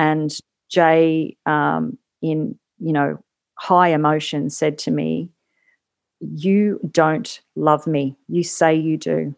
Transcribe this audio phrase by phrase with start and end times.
[0.00, 0.34] And
[0.70, 3.22] Jay, um, in you know
[3.56, 5.28] high emotion, said to me,
[6.20, 8.16] "You don't love me.
[8.26, 9.34] You say you do,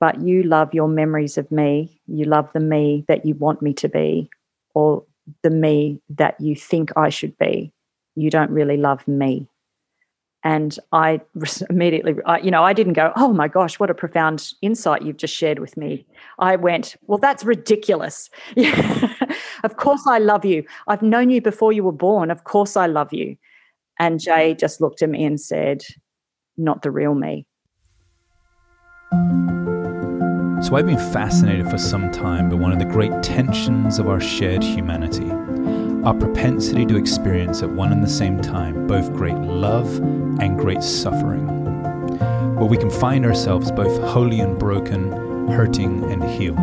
[0.00, 1.98] but you love your memories of me.
[2.06, 4.28] You love the me that you want me to be,
[4.74, 5.02] or
[5.42, 7.72] the me that you think I should be.
[8.16, 9.48] You don't really love me."
[10.46, 11.22] And I
[11.70, 15.34] immediately, you know, I didn't go, oh my gosh, what a profound insight you've just
[15.34, 16.04] shared with me.
[16.38, 18.28] I went, well, that's ridiculous.
[19.64, 20.64] of course I love you.
[20.86, 22.30] I've known you before you were born.
[22.30, 23.36] Of course I love you.
[23.98, 25.82] And Jay just looked at me and said,
[26.56, 27.46] not the real me.
[30.62, 34.20] So I've been fascinated for some time by one of the great tensions of our
[34.20, 35.30] shared humanity
[36.04, 39.96] our propensity to experience at one and the same time both great love
[40.38, 41.46] and great suffering,
[42.56, 45.10] where we can find ourselves both holy and broken,
[45.48, 46.58] hurting and healed.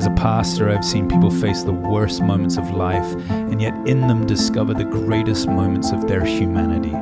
[0.00, 4.08] As a pastor, I've seen people face the worst moments of life and yet in
[4.08, 6.94] them discover the greatest moments of their humanity,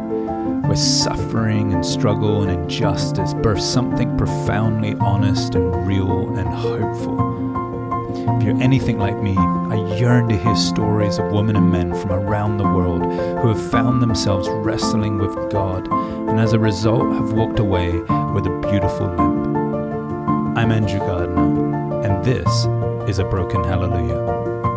[0.66, 8.36] where suffering and struggle and injustice birth something profoundly honest and real and hopeful.
[8.36, 12.10] If you're anything like me, I yearn to hear stories of women and men from
[12.10, 17.32] around the world who have found themselves wrestling with God and as a result have
[17.32, 20.58] walked away with a beautiful limp.
[20.58, 22.66] I'm Andrew Gardner, and this
[23.08, 24.67] is A Broken Hallelujah.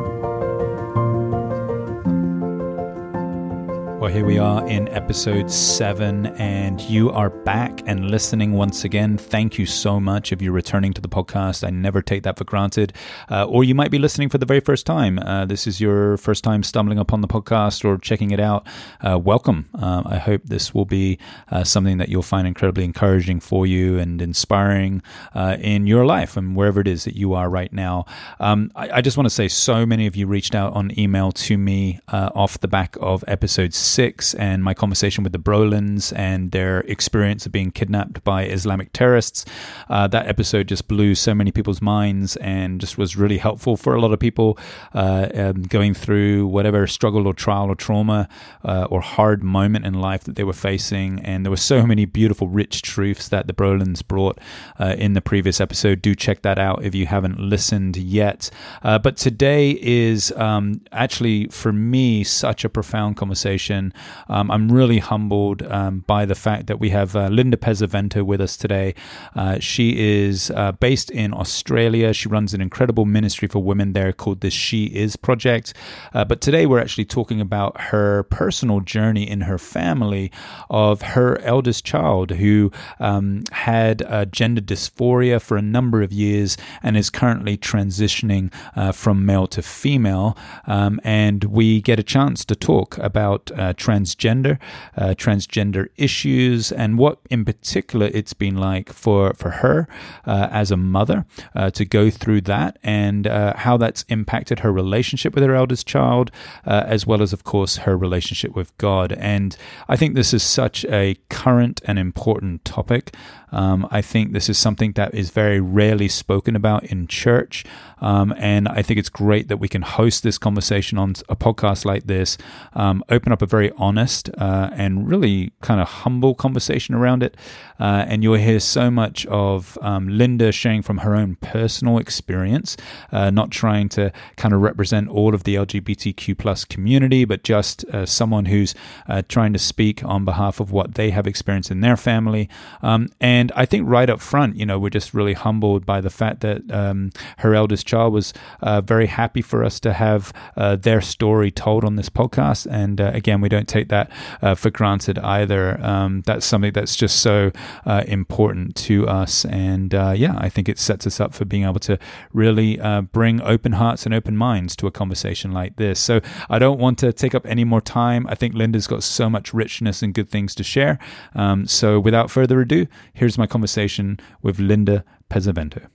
[4.02, 9.16] Well, here we are in episode seven, and you are back and listening once again.
[9.16, 11.63] Thank you so much if you're returning to the podcast.
[11.63, 12.94] I never take that for granted.
[13.29, 15.19] Uh, or you might be listening for the very first time.
[15.19, 18.66] Uh, this is your first time stumbling upon the podcast or checking it out.
[19.02, 19.69] Uh, welcome.
[19.79, 21.19] Uh, I hope this will be
[21.52, 25.03] uh, something that you'll find incredibly encouraging for you and inspiring
[25.35, 28.05] uh, in your life and wherever it is that you are right now.
[28.39, 31.31] Um, I, I, just want to say so many of you reached out on email
[31.33, 36.52] to me off the back of episode six and my conversation with the Brolins and
[36.52, 39.46] their experience of being kidnapped by Islamic terrorists.
[39.90, 43.96] Uh, that episode just blew so many people's minds and just was really helpful for
[43.96, 44.57] a lot of people
[44.94, 48.30] uh, um, going through whatever struggle or trial or trauma
[48.63, 51.19] uh, or hard moment in life that they were facing.
[51.19, 54.40] And there were so many beautiful, rich truths that the Brolins brought
[54.80, 56.01] uh, in the previous episode.
[56.01, 58.50] Do check that out if you haven't listened yet.
[58.84, 63.81] Uh, but today is um, actually, for me, such a profound conversation
[64.28, 68.42] um, I'm really humbled um, by the fact that we have uh, Linda Pesavento with
[68.42, 68.94] us today.
[69.36, 69.86] Uh, she
[70.24, 72.14] is uh, based in Australia.
[72.14, 75.74] She runs an incredible ministry for women there called the She Is Project.
[76.14, 80.31] Uh, but today we're actually talking about her personal journey in her family
[80.69, 83.98] of her eldest child who um, had
[84.31, 89.62] gender dysphoria for a number of years and is currently transitioning uh, from male to
[89.62, 90.38] female.
[90.66, 94.59] Um, and we get a chance to talk about uh, transgender,
[94.97, 99.87] uh, transgender issues, and what in particular it's been like for, for her
[100.25, 104.71] uh, as a mother uh, to go through that and uh, how that's impacted her
[104.71, 106.31] relationship with her eldest child,
[106.65, 109.13] as well as, of course, her relationship with God.
[109.13, 109.55] And
[109.88, 113.15] I think this is such a current and important topic.
[113.51, 117.65] Um, I think this is something that is very rarely spoken about in church.
[117.99, 121.85] Um, and I think it's great that we can host this conversation on a podcast
[121.85, 122.38] like this,
[122.73, 127.38] um, open up a very honest uh, and really kind of humble conversation around it.
[127.81, 132.77] Uh, and you'll hear so much of um, Linda sharing from her own personal experience,
[133.11, 137.83] uh, not trying to kind of represent all of the LGBTQ plus community, but just
[137.85, 138.75] uh, someone who's
[139.09, 142.47] uh, trying to speak on behalf of what they have experienced in their family.
[142.83, 146.11] Um, and I think right up front, you know, we're just really humbled by the
[146.11, 151.01] fact that um, her eldest child was uh, very happy for us to have their
[151.01, 152.67] story told on this podcast.
[152.69, 155.79] And again, we don't take that uh, for granted either.
[155.85, 157.51] Um, that's something that's just so
[157.85, 159.45] uh, important to us.
[159.45, 162.00] And uh, yeah, I think it sets us up for being able to
[162.34, 162.79] really
[163.12, 166.00] bring open hearts and open minds to a conversation like this.
[166.00, 168.25] So I don't want to take up any more time.
[168.27, 170.98] I think Linda's got so much richness and good things to share.
[171.36, 175.88] Um, so without further ado, here's my conversation with Linda Pesavento.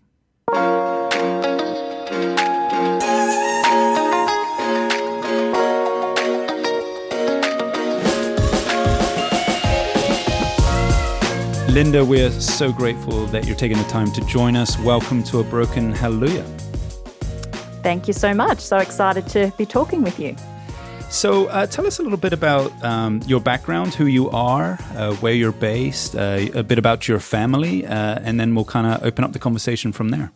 [11.76, 14.78] Linda, we're so grateful that you're taking the time to join us.
[14.78, 16.42] Welcome to A Broken Hallelujah.
[17.82, 18.60] Thank you so much.
[18.60, 20.34] So excited to be talking with you.
[21.10, 25.16] So, uh, tell us a little bit about um, your background, who you are, uh,
[25.16, 29.04] where you're based, uh, a bit about your family, uh, and then we'll kind of
[29.04, 30.32] open up the conversation from there.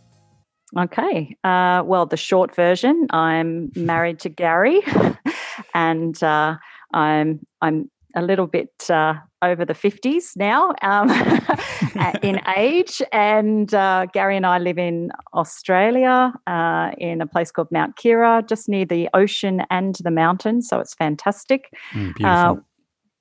[0.79, 1.39] Okay.
[1.43, 4.83] Uh, well, the short version: I'm married to Gary,
[5.75, 6.59] and uh,
[6.93, 11.11] I'm I'm a little bit uh, over the 50s now um,
[12.23, 13.03] in age.
[13.13, 18.47] And uh, Gary and I live in Australia uh, in a place called Mount Keira,
[18.47, 20.69] just near the ocean and the mountains.
[20.69, 21.71] So it's fantastic.
[21.93, 22.65] Mm, beautiful.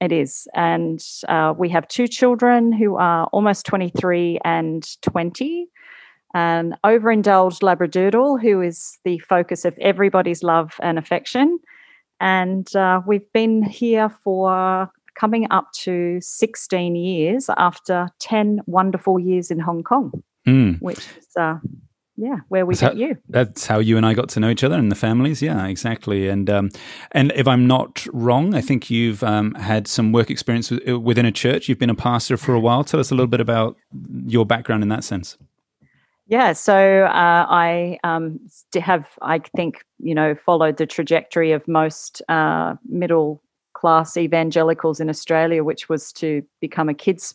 [0.01, 0.47] It is.
[0.53, 5.67] And uh, we have two children who are almost 23 and 20.
[6.35, 11.59] An overindulged Labradoodle, who is the focus of everybody's love and affection.
[12.19, 19.51] And uh, we've been here for coming up to 16 years after 10 wonderful years
[19.51, 20.79] in Hong Kong, mm.
[20.81, 21.57] which is uh,
[22.19, 23.17] yeah, where we that's met you.
[23.29, 25.41] That's how you and I got to know each other and the families.
[25.41, 26.27] Yeah, exactly.
[26.27, 26.69] And um,
[27.13, 31.25] and if I'm not wrong, I think you've um, had some work experience uh, within
[31.25, 31.69] a church.
[31.69, 32.83] You've been a pastor for a while.
[32.83, 33.77] Tell us a little bit about
[34.25, 35.37] your background in that sense.
[36.29, 38.39] Yeah, so uh, I um,
[38.79, 43.41] have, I think, you know, followed the trajectory of most uh, middle
[43.73, 47.33] class evangelicals in Australia, which was to become a kids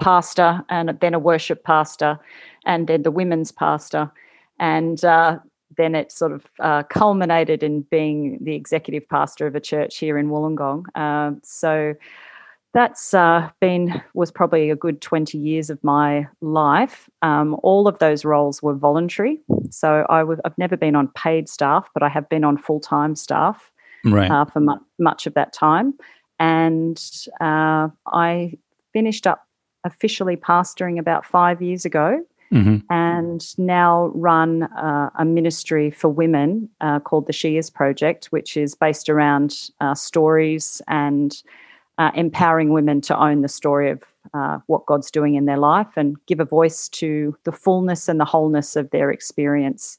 [0.00, 2.18] pastor and then a worship pastor
[2.64, 4.10] and then the women's pastor.
[4.58, 5.40] And uh,
[5.76, 10.16] then it sort of uh, culminated in being the executive pastor of a church here
[10.16, 10.84] in Wollongong.
[10.94, 11.94] Uh, so
[12.74, 17.08] that's uh, been was probably a good 20 years of my life.
[17.22, 19.40] Um, all of those roles were voluntary.
[19.70, 22.80] So i w- I've never been on paid staff, but I have been on full
[22.80, 23.70] time staff
[24.04, 24.30] right.
[24.30, 25.94] uh, for mu- much of that time.
[26.40, 27.00] And
[27.40, 28.54] uh, I
[28.92, 29.46] finished up
[29.84, 32.20] officially pastoring about five years ago.
[32.52, 32.78] Mm-hmm.
[32.90, 38.56] And now run uh, a ministry for women uh, called the She Is Project, which
[38.56, 41.42] is based around uh, stories and
[41.98, 44.02] uh, empowering women to own the story of
[44.32, 48.18] uh, what God's doing in their life and give a voice to the fullness and
[48.18, 49.98] the wholeness of their experience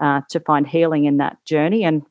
[0.00, 1.84] uh, to find healing in that journey.
[1.84, 2.02] And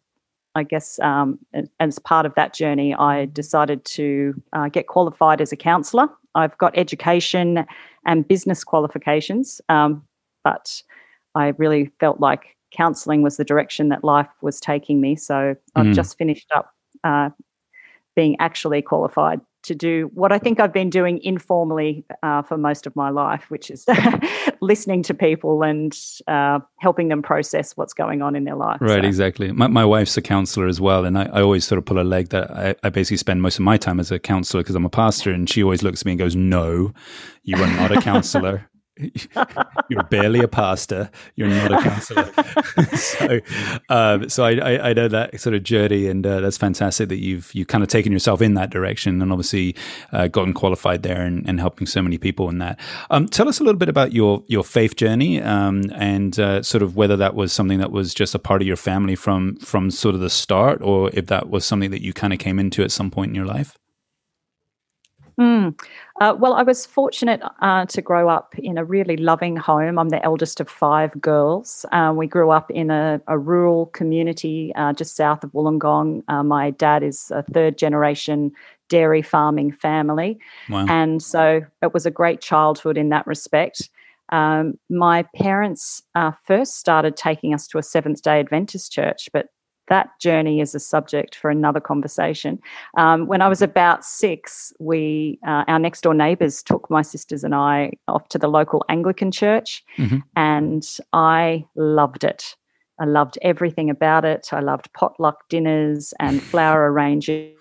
[0.55, 1.39] I guess um,
[1.79, 6.07] as part of that journey, I decided to uh, get qualified as a counsellor.
[6.35, 7.65] I've got education
[8.05, 10.03] and business qualifications, um,
[10.43, 10.81] but
[11.35, 15.15] I really felt like counselling was the direction that life was taking me.
[15.15, 15.93] So I've mm.
[15.93, 17.29] just finished up uh,
[18.15, 22.85] being actually qualified to do what I think I've been doing informally uh, for most
[22.85, 23.85] of my life, which is
[24.61, 28.79] listening to people and uh, helping them process what's going on in their life.
[28.81, 29.07] Right, so.
[29.07, 29.51] exactly.
[29.51, 32.03] My, my wife's a counselor as well, and I, I always sort of pull a
[32.03, 34.85] leg that I, I basically spend most of my time as a counselor because I'm
[34.85, 36.93] a pastor, and she always looks at me and goes, "No,
[37.43, 38.69] you are not a counselor."
[39.89, 41.09] You're barely a pastor.
[41.35, 42.31] You're not a counselor.
[42.95, 43.39] so,
[43.89, 47.17] um, so I, I, I, know that sort of journey, and uh, that's fantastic that
[47.17, 49.75] you've you kind of taken yourself in that direction, and obviously
[50.11, 52.79] uh, gotten qualified there, and, and, helping so many people in that.
[53.09, 56.83] Um, tell us a little bit about your your faith journey, um, and uh, sort
[56.83, 59.89] of whether that was something that was just a part of your family from from
[59.89, 62.83] sort of the start, or if that was something that you kind of came into
[62.83, 63.75] at some point in your life.
[65.39, 65.79] Mm.
[66.21, 69.97] Uh, well, I was fortunate uh, to grow up in a really loving home.
[69.97, 71.85] I'm the eldest of five girls.
[71.91, 76.23] Uh, we grew up in a, a rural community uh, just south of Wollongong.
[76.27, 78.51] Uh, my dad is a third generation
[78.89, 80.37] dairy farming family.
[80.69, 80.85] Wow.
[80.87, 83.89] And so it was a great childhood in that respect.
[84.29, 89.47] Um, my parents uh, first started taking us to a Seventh day Adventist church, but
[89.93, 92.59] that journey is a subject for another conversation.
[92.97, 97.43] Um, when I was about six, we uh, our next door neighbours took my sisters
[97.43, 100.17] and I off to the local Anglican church, mm-hmm.
[100.35, 100.83] and
[101.13, 102.55] I loved it.
[102.99, 104.49] I loved everything about it.
[104.51, 107.53] I loved potluck dinners and flower arranging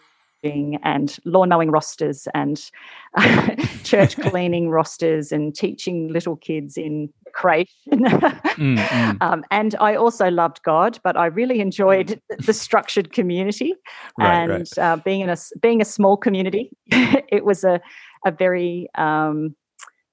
[0.44, 2.70] and lawn mowing rosters and
[3.84, 7.72] church cleaning rosters and teaching little kids in creation.
[7.92, 9.22] mm, mm.
[9.22, 13.74] Um, and I also loved God, but I really enjoyed the structured community
[14.18, 14.78] right, and right.
[14.78, 16.70] Uh, being in a being a small community.
[16.90, 17.80] it was a
[18.24, 19.54] a very um,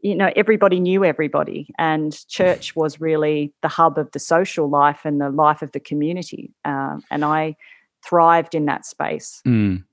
[0.01, 5.01] you know everybody knew everybody and church was really the hub of the social life
[5.03, 7.55] and the life of the community um, and i
[8.05, 9.83] thrived in that space mm.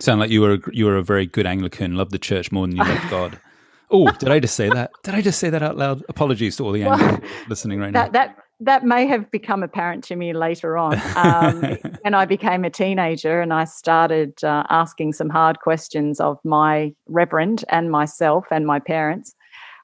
[0.00, 1.96] Sound like you were you were a very good Anglican.
[1.96, 3.40] Loved the church more than you loved God.
[3.90, 4.90] Oh, did I just say that?
[5.04, 6.02] Did I just say that out loud?
[6.08, 8.26] Apologies to all the Anglicans well, listening right that, now.
[8.26, 12.70] That that may have become apparent to me later on um, when I became a
[12.70, 18.66] teenager and I started uh, asking some hard questions of my reverend and myself and
[18.66, 19.34] my parents.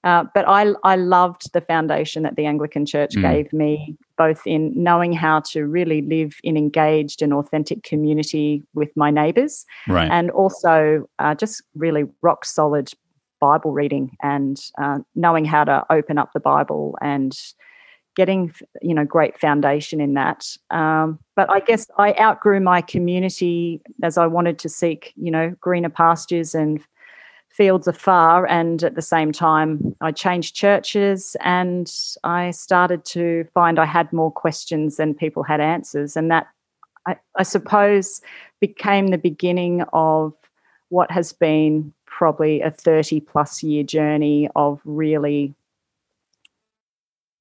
[0.02, 3.22] Uh, but I, I loved the foundation that the Anglican Church mm.
[3.22, 8.90] gave me, both in knowing how to really live in engaged and authentic community with
[8.96, 10.10] my neighbours, right.
[10.10, 12.90] and also uh, just really rock solid
[13.40, 17.36] Bible reading and uh, knowing how to open up the Bible and
[18.16, 18.52] getting
[18.82, 20.46] you know great foundation in that.
[20.70, 25.54] Um, but I guess I outgrew my community as I wanted to seek you know
[25.60, 26.80] greener pastures and
[27.50, 28.46] fields afar.
[28.46, 31.92] And at the same time, I changed churches and
[32.24, 36.16] I started to find I had more questions than people had answers.
[36.16, 36.48] And that,
[37.06, 38.20] I, I suppose,
[38.60, 40.32] became the beginning of
[40.88, 45.54] what has been probably a 30 plus year journey of really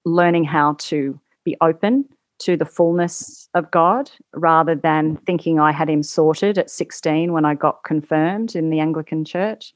[0.05, 2.05] learning how to be open
[2.39, 7.45] to the fullness of God rather than thinking I had him sorted at 16 when
[7.45, 9.73] I got confirmed in the Anglican church.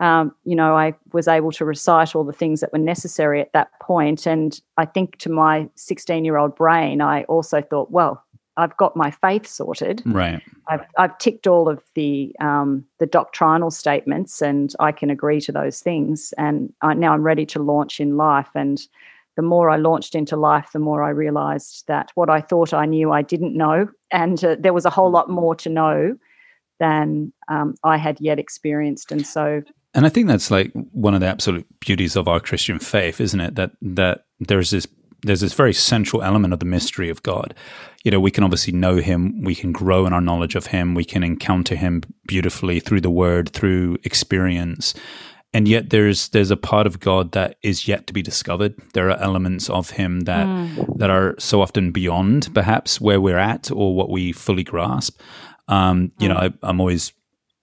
[0.00, 3.52] Um, you know, I was able to recite all the things that were necessary at
[3.52, 4.26] that point.
[4.26, 8.24] And I think to my 16 year old brain, I also thought, well,
[8.56, 10.02] I've got my faith sorted.
[10.06, 10.40] Right.
[10.68, 15.52] I've, I've ticked all of the um, the doctrinal statements, and I can agree to
[15.52, 16.32] those things.
[16.38, 18.50] And I, now I'm ready to launch in life.
[18.54, 18.80] And
[19.36, 22.86] the more I launched into life, the more I realized that what I thought I
[22.86, 23.88] knew, I didn't know.
[24.12, 26.16] And uh, there was a whole lot more to know
[26.80, 29.12] than um, I had yet experienced.
[29.12, 29.62] And so.
[29.94, 33.40] And I think that's like one of the absolute beauties of our Christian faith, isn't
[33.40, 33.54] it?
[33.54, 34.86] That that there's this
[35.22, 37.54] there's this very central element of the mystery of God.
[38.04, 40.94] You know, we can obviously know Him, we can grow in our knowledge of Him,
[40.94, 44.94] we can encounter Him beautifully through the Word, through experience,
[45.54, 48.74] and yet there's there's a part of God that is yet to be discovered.
[48.92, 50.98] There are elements of Him that mm.
[50.98, 55.20] that are so often beyond perhaps where we're at or what we fully grasp.
[55.68, 57.12] Um, you know, I, I'm always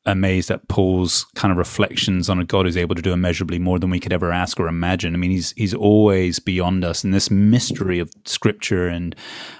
[0.05, 3.77] amazed at Paul's kind of reflections on a God who's able to do immeasurably more
[3.77, 5.13] than we could ever ask or imagine.
[5.13, 9.15] I mean, he's he's always beyond us, and this mystery of Scripture and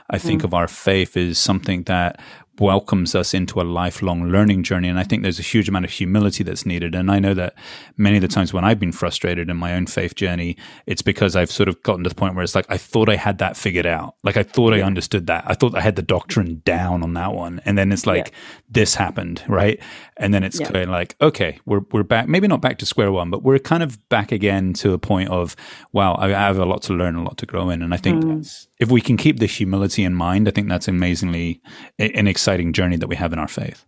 [0.10, 0.46] I think mm.
[0.46, 2.20] of our faith is something that
[2.62, 4.88] welcomes us into a lifelong learning journey.
[4.88, 6.96] And I think there's a huge amount of humility that's needed.
[6.96, 7.56] And I know that
[7.98, 11.36] many of the times when I've been frustrated in my own faith journey, it's because
[11.36, 13.58] I've sort of gotten to the point where it's like, I thought I had that
[13.58, 14.16] figured out.
[14.24, 14.72] Like I thought.
[14.72, 15.44] I understood that.
[15.48, 17.62] I thought I had the doctrine down on that one.
[17.66, 18.34] And then it's like, yeah.
[18.70, 19.82] this happened, right?
[20.22, 20.68] And then it's yeah.
[20.68, 23.60] kind of like, okay, we're, we're back, maybe not back to square one, but we're
[23.60, 25.56] kind of back again to a point of,
[25.92, 27.82] wow, I have a lot to learn, a lot to grow in.
[27.82, 28.68] And I think mm.
[28.78, 31.62] if we can keep this humility in mind, I think that's amazingly
[31.98, 33.86] an exciting journey that we have in our faith.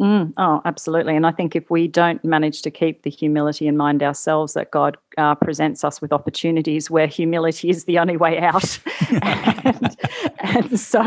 [0.00, 1.16] Mm, oh, absolutely.
[1.16, 4.70] And I think if we don't manage to keep the humility in mind ourselves, that
[4.70, 8.78] God uh, presents us with opportunities where humility is the only way out.
[9.22, 9.96] and,
[10.38, 11.02] and, so,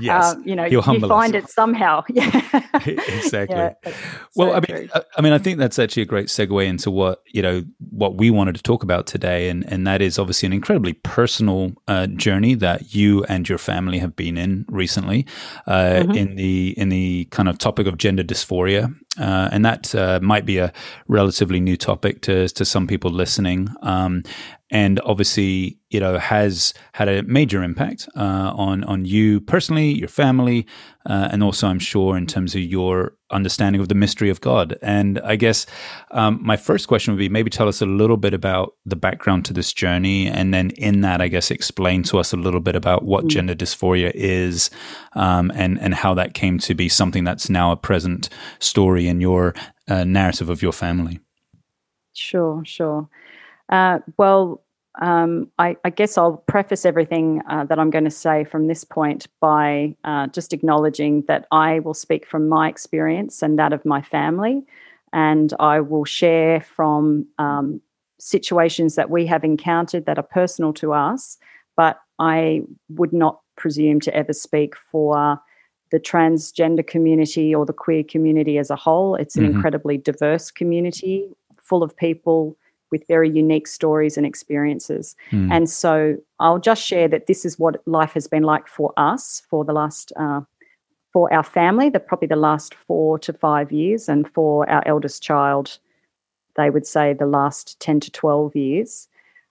[0.00, 1.44] yes, uh, you know, you find us.
[1.44, 2.02] it somehow.
[2.12, 2.26] Yeah.
[2.86, 3.56] exactly.
[3.56, 3.72] Yeah,
[4.36, 6.90] well, so I mean, I, I mean, I think that's actually a great segue into
[6.90, 9.48] what, you know, what we wanted to talk about today.
[9.48, 13.98] And, and that is obviously an incredibly personal uh, journey that you and your family
[13.98, 15.26] have been in recently
[15.66, 16.12] uh, mm-hmm.
[16.12, 18.94] in the, in the kind of topic of gender dysphoria.
[19.18, 20.72] Uh, and that uh, might be a
[21.06, 23.68] relatively new topic to, to some people listening.
[23.82, 24.22] Um,
[24.72, 30.08] and obviously, you know, has had a major impact uh, on on you personally, your
[30.08, 30.66] family,
[31.04, 34.78] uh, and also, I'm sure, in terms of your understanding of the mystery of God.
[34.80, 35.66] And I guess
[36.10, 39.44] um, my first question would be maybe tell us a little bit about the background
[39.44, 42.74] to this journey, and then in that, I guess, explain to us a little bit
[42.74, 43.28] about what mm.
[43.28, 44.70] gender dysphoria is,
[45.12, 49.20] um, and and how that came to be something that's now a present story in
[49.20, 49.54] your
[49.86, 51.20] uh, narrative of your family.
[52.14, 53.08] Sure, sure.
[53.72, 54.62] Uh, well,
[55.00, 58.84] um, I, I, guess I'll preface everything uh, that I'm going to say from this
[58.84, 63.86] point by uh, just acknowledging that I will speak from my experience and that of
[63.86, 64.62] my family,
[65.14, 67.80] and I will share from um,
[68.20, 71.38] situations that we have encountered that are personal to us,
[71.74, 72.60] but I
[72.90, 75.40] would not presume to ever speak for
[75.90, 79.14] the transgender community or the queer community as a whole.
[79.14, 79.54] It's an mm-hmm.
[79.54, 81.26] incredibly diverse community
[81.62, 82.58] full of people
[82.92, 85.16] with very unique stories and experiences.
[85.32, 85.50] Mm.
[85.50, 89.42] And so I'll just share that this is what life has been like for us
[89.50, 90.42] for the last, uh,
[91.12, 95.22] for our family, the probably the last four to five years, and for our eldest
[95.22, 95.78] child,
[96.56, 99.08] they would say the last 10 to 12 years.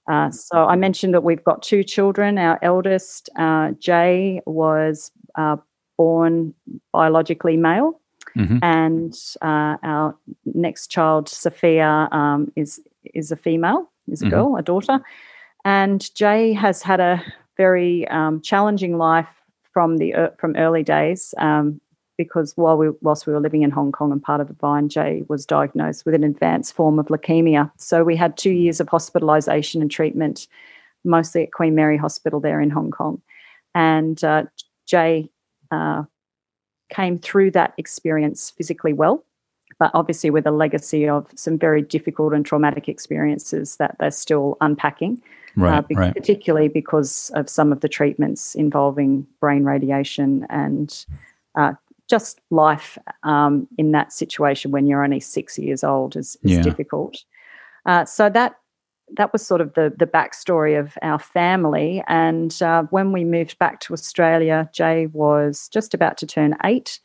[0.09, 2.37] Uh, so I mentioned that we've got two children.
[2.37, 5.57] Our eldest, uh, Jay, was uh,
[5.97, 6.53] born
[6.91, 7.99] biologically male.
[8.35, 8.57] Mm-hmm.
[8.61, 12.79] And uh, our next child, Sophia, um, is
[13.13, 14.35] is a female, is a mm-hmm.
[14.35, 14.99] girl, a daughter.
[15.63, 17.23] And Jay has had a
[17.57, 19.27] very um, challenging life
[19.73, 21.79] from the uh, from early days um,
[22.17, 24.89] because while we whilst we were living in Hong Kong and part of the Vine,
[24.89, 27.71] Jay was diagnosed with an advanced form of leukemia.
[27.77, 30.47] So we had two years of hospitalisation and treatment,
[31.03, 33.21] mostly at Queen Mary Hospital there in Hong Kong.
[33.73, 34.43] And uh,
[34.85, 35.29] Jay
[35.71, 36.03] uh,
[36.89, 39.23] came through that experience physically well
[39.81, 44.55] but obviously with a legacy of some very difficult and traumatic experiences that they're still
[44.61, 45.19] unpacking.
[45.55, 46.13] right, uh, be- right.
[46.13, 51.07] particularly because of some of the treatments involving brain radiation and
[51.55, 51.73] uh,
[52.07, 56.61] just life um, in that situation when you're only six years old is, is yeah.
[56.61, 57.23] difficult.
[57.87, 58.57] Uh, so that
[59.17, 62.03] that was sort of the the backstory of our family.
[62.07, 66.99] And uh, when we moved back to Australia, Jay was just about to turn eight,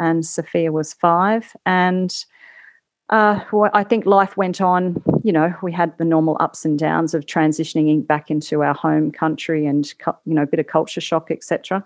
[0.00, 1.54] and Sophia was five.
[1.64, 2.12] And
[3.10, 5.02] uh, well, I think life went on.
[5.22, 9.12] You know, we had the normal ups and downs of transitioning back into our home
[9.12, 9.92] country, and
[10.24, 11.84] you know, a bit of culture shock, etc.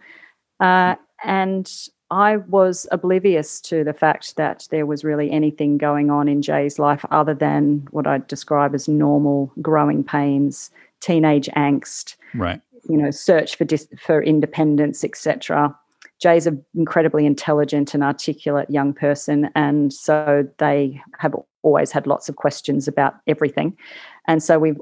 [0.61, 0.95] Uh,
[1.25, 1.71] and
[2.11, 6.79] I was oblivious to the fact that there was really anything going on in Jay's
[6.79, 12.61] life other than what I'd describe as normal growing pains, teenage angst, right?
[12.89, 15.75] You know, search for dis- for independence, etc.
[16.25, 22.29] Jay's an incredibly intelligent and articulate young person, and so they have always had lots
[22.29, 23.77] of questions about everything,
[24.27, 24.81] and so we've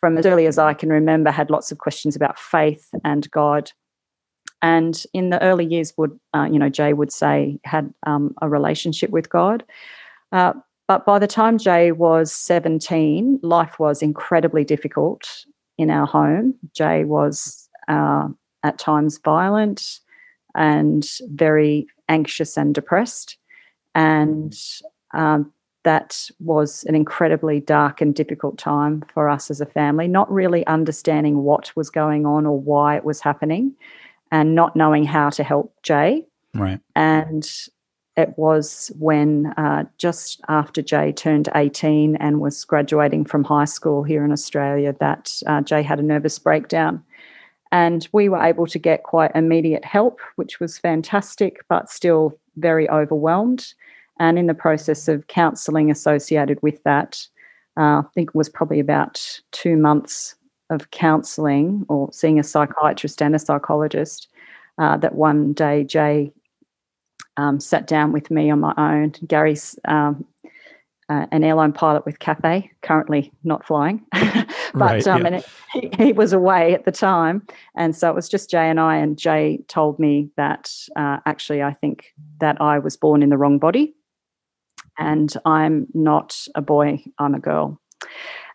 [0.00, 3.72] from as early as I can remember had lots of questions about faith and God
[4.62, 8.48] and in the early years, would uh, you know Jay would say had um, a
[8.48, 9.64] relationship with God.
[10.32, 10.54] Uh,
[10.88, 15.44] but by the time Jay was 17, life was incredibly difficult
[15.78, 16.54] in our home.
[16.74, 18.28] Jay was uh,
[18.62, 20.00] at times violent
[20.56, 23.36] and very anxious and depressed.
[23.94, 24.54] And
[25.14, 25.52] um,
[25.84, 30.66] that was an incredibly dark and difficult time for us as a family, not really
[30.66, 33.72] understanding what was going on or why it was happening
[34.32, 36.24] and not knowing how to help Jay.
[36.54, 36.80] Right.
[36.96, 37.48] And
[38.16, 44.02] it was when uh, just after Jay turned 18 and was graduating from high school
[44.02, 47.04] here in Australia that uh, Jay had a nervous breakdown.
[47.76, 52.88] And we were able to get quite immediate help, which was fantastic, but still very
[52.88, 53.74] overwhelmed.
[54.18, 57.20] And in the process of counselling associated with that,
[57.78, 60.36] uh, I think it was probably about two months
[60.70, 64.28] of counselling or seeing a psychiatrist and a psychologist
[64.78, 66.32] uh, that one day Jay
[67.36, 69.12] um, sat down with me on my own.
[69.26, 70.24] Gary's um,
[71.08, 74.02] uh, an airline pilot with Cathay, currently not flying,
[74.72, 75.26] but right, um, yeah.
[75.26, 78.68] and it, he, he, was away at the time, and so it was just Jay
[78.68, 78.96] and I.
[78.96, 83.38] And Jay told me that uh, actually, I think that I was born in the
[83.38, 83.94] wrong body,
[84.98, 87.80] and I'm not a boy; I'm a girl.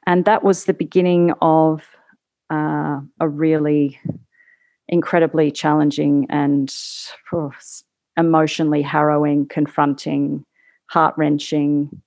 [0.08, 1.84] And that was the beginning of
[2.50, 4.00] uh, a really
[4.88, 6.74] incredibly challenging and
[7.34, 7.52] oh,
[8.18, 10.46] emotionally harrowing, confronting,
[10.88, 12.02] heart wrenching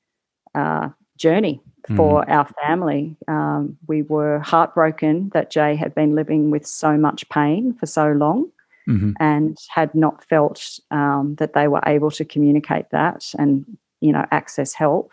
[0.54, 1.60] uh, journey
[1.96, 2.30] for mm.
[2.30, 3.16] our family.
[3.28, 8.12] Um, we were heartbroken that Jay had been living with so much pain for so
[8.12, 8.50] long.
[8.86, 9.12] Mm-hmm.
[9.18, 13.64] And had not felt um, that they were able to communicate that and
[14.02, 15.10] you know access help.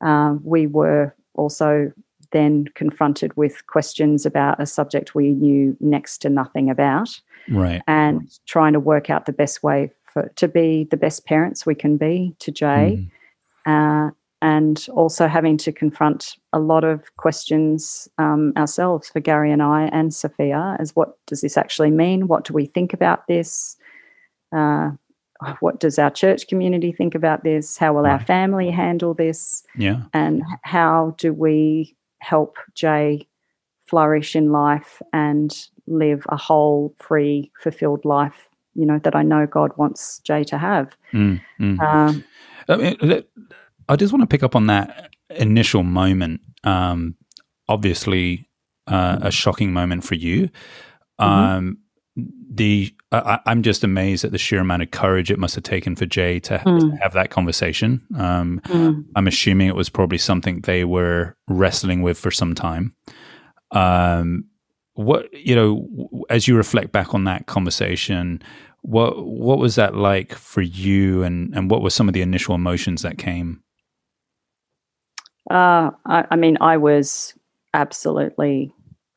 [0.00, 1.92] Uh, we were also
[2.32, 7.20] then confronted with questions about a subject we knew next to nothing about.
[7.50, 7.82] Right.
[7.86, 11.74] And trying to work out the best way for to be the best parents we
[11.74, 13.08] can be to Jay.
[13.66, 14.08] Mm.
[14.08, 14.10] Uh,
[14.46, 19.86] and also having to confront a lot of questions um, ourselves for Gary and I
[19.86, 22.28] and Sophia as what does this actually mean?
[22.28, 23.76] What do we think about this?
[24.56, 24.90] Uh,
[25.58, 27.76] what does our church community think about this?
[27.76, 28.12] How will right.
[28.12, 29.64] our family handle this?
[29.76, 30.02] Yeah.
[30.14, 33.26] And how do we help Jay
[33.88, 39.44] flourish in life and live a whole, free, fulfilled life, you know, that I know
[39.44, 40.96] God wants Jay to have.
[41.12, 41.80] Mm, mm.
[41.80, 42.24] Um,
[42.68, 43.24] I, mean,
[43.88, 46.40] I just want to pick up on that initial moment.
[46.64, 47.16] Um,
[47.68, 48.48] obviously,
[48.86, 50.50] uh, a shocking moment for you.
[51.20, 51.24] Mm-hmm.
[51.24, 51.78] Um,
[52.50, 55.94] the I, am just amazed at the sheer amount of courage it must have taken
[55.96, 56.80] for Jay to, mm.
[56.80, 58.02] to have that conversation.
[58.16, 59.04] Um, mm.
[59.14, 62.94] I'm assuming it was probably something they were wrestling with for some time.
[63.70, 64.46] Um,
[64.94, 68.42] what you know, as you reflect back on that conversation,
[68.80, 72.54] what what was that like for you, and and what were some of the initial
[72.54, 73.62] emotions that came?
[75.50, 77.34] Uh, I, I mean, I was
[77.74, 78.72] absolutely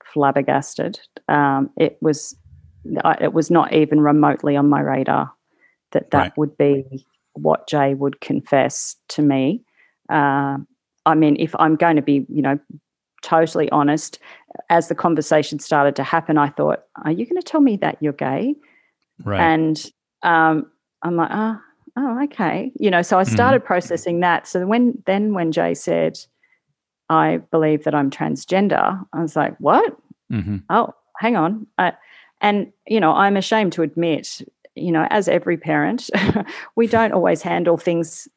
[0.06, 1.00] flabbergasted.
[1.28, 2.36] Um, it was
[2.86, 5.32] it was not even remotely on my radar
[5.92, 6.38] that that right.
[6.38, 9.64] would be what Jay would confess to me.
[10.10, 10.58] Uh,
[11.06, 12.60] I mean, if I'm going to be, you know,
[13.22, 14.20] totally honest,
[14.70, 17.98] as the conversation started to happen, I thought, "Are you going to tell me that
[18.02, 18.56] you're gay?"
[19.24, 19.40] Right.
[19.40, 19.84] And
[20.24, 20.72] um,
[21.04, 21.60] I'm like, "Oh,
[21.96, 23.34] oh, okay." You know, so I mm-hmm.
[23.34, 23.68] started mm-hmm.
[23.68, 24.48] processing that.
[24.48, 26.20] So when then when Jay said,
[27.10, 29.98] "I believe that I'm transgender," I was like, "What?"
[30.32, 30.58] Mm-hmm.
[30.70, 31.68] Oh, hang on.
[31.78, 31.94] I,
[32.42, 34.42] and, you know, I'm ashamed to admit,
[34.76, 36.10] you know, as every parent,
[36.76, 38.28] we don't always handle things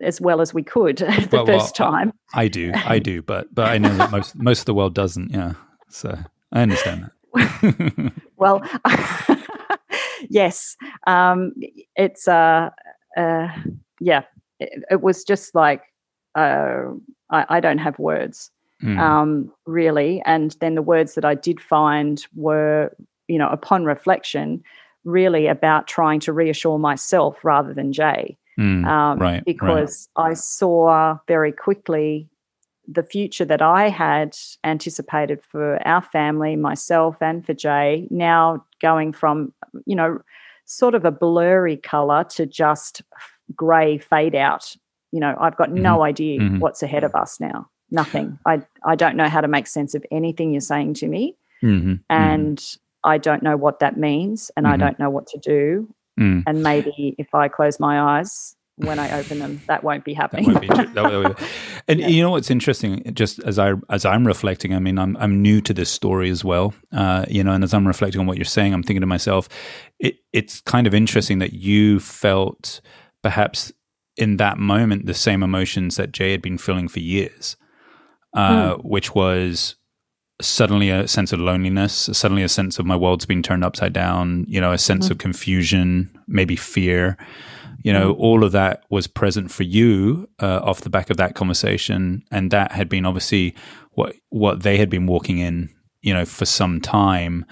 [0.00, 2.12] as well as we could the well, first well, time.
[2.34, 4.94] I, I, do, I do, but but I know that most most of the world
[4.94, 5.30] doesn't.
[5.30, 5.54] Yeah,
[5.88, 6.16] so
[6.52, 8.12] I understand that.
[8.36, 8.62] well,
[10.28, 11.52] yes, um,
[11.96, 12.70] it's uh,
[13.16, 13.48] uh,
[14.00, 14.22] yeah,
[14.60, 15.82] it, it, was just like
[16.34, 16.84] uh,
[17.30, 18.50] I, I don't have words.
[18.82, 18.98] Mm.
[18.98, 20.22] Um, really.
[20.26, 22.94] And then the words that I did find were,
[23.28, 24.62] you know, upon reflection,
[25.04, 28.36] really about trying to reassure myself rather than Jay.
[28.58, 30.30] Mm, um, right, because right.
[30.30, 32.28] I saw very quickly
[32.86, 39.12] the future that I had anticipated for our family, myself, and for Jay, now going
[39.12, 39.52] from,
[39.86, 40.20] you know,
[40.64, 43.02] sort of a blurry color to just
[43.54, 44.74] grey fade out.
[45.10, 45.82] You know, I've got mm-hmm.
[45.82, 46.58] no idea mm-hmm.
[46.58, 47.68] what's ahead of us now.
[47.90, 48.38] Nothing.
[48.46, 51.36] I, I don't know how to make sense of anything you're saying to me.
[51.62, 51.90] Mm-hmm.
[51.90, 52.02] mm-hmm.
[52.08, 54.80] And I don't know what that means and I mm-hmm.
[54.80, 55.92] don't know what to do.
[56.20, 56.44] Mm.
[56.46, 60.46] And maybe if I close my eyes when I open them, that won't be happening.
[60.46, 60.68] Won't be,
[61.88, 62.06] and yeah.
[62.06, 63.02] you know what's interesting?
[63.14, 66.44] Just as I as I'm reflecting, I mean, I'm I'm new to this story as
[66.44, 66.74] well.
[66.92, 69.48] Uh, you know, and as I'm reflecting on what you're saying, I'm thinking to myself,
[69.98, 72.80] it, it's kind of interesting that you felt
[73.22, 73.72] perhaps
[74.16, 77.56] in that moment the same emotions that Jay had been feeling for years,
[78.34, 78.84] uh, mm.
[78.84, 79.76] which was
[80.40, 84.44] suddenly a sense of loneliness, suddenly a sense of my world's been turned upside down,
[84.48, 85.12] you know, a sense mm-hmm.
[85.12, 87.16] of confusion, maybe fear.
[87.82, 88.22] You know, mm-hmm.
[88.22, 92.50] all of that was present for you uh, off the back of that conversation, and
[92.50, 93.54] that had been obviously
[93.92, 95.68] what what they had been walking in,
[96.00, 97.44] you know, for some time.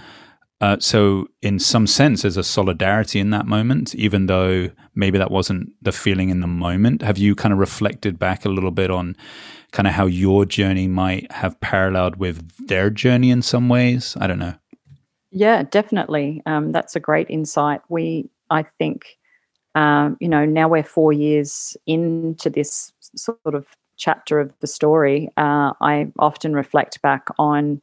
[0.61, 5.31] Uh, so, in some sense, there's a solidarity in that moment, even though maybe that
[5.31, 7.01] wasn't the feeling in the moment.
[7.01, 9.17] Have you kind of reflected back a little bit on
[9.73, 14.17] kind of how your journey might have paralleled with their journey in some ways?
[14.21, 14.55] I don't know.
[15.31, 16.43] Yeah, definitely.
[16.45, 17.81] Um, that's a great insight.
[17.89, 19.05] We, I think,
[19.75, 25.31] um, you know, now we're four years into this sort of chapter of the story.
[25.37, 27.81] Uh, I often reflect back on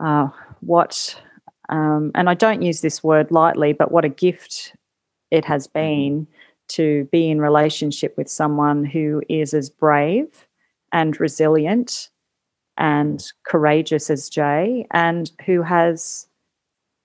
[0.00, 0.28] uh,
[0.60, 1.20] what,
[1.68, 4.74] um, and I don't use this word lightly, but what a gift
[5.30, 6.26] it has been
[6.68, 10.46] to be in relationship with someone who is as brave
[10.92, 12.08] and resilient
[12.76, 16.28] and courageous as Jay, and who has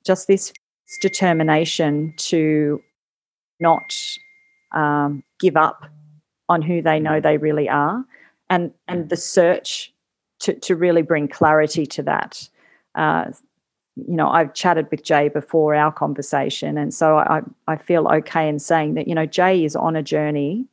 [0.06, 0.53] just this
[1.01, 2.79] determination to
[3.63, 3.95] not
[4.73, 5.86] um, give up
[6.49, 8.06] on who they know they really are,
[8.49, 9.91] and and the search
[10.39, 12.49] to to really bring clarity to that.
[12.93, 13.26] Uh,
[13.95, 18.47] you know, I've chatted with Jay before our conversation, and so I I feel okay
[18.47, 20.67] in saying that you know Jay is on a journey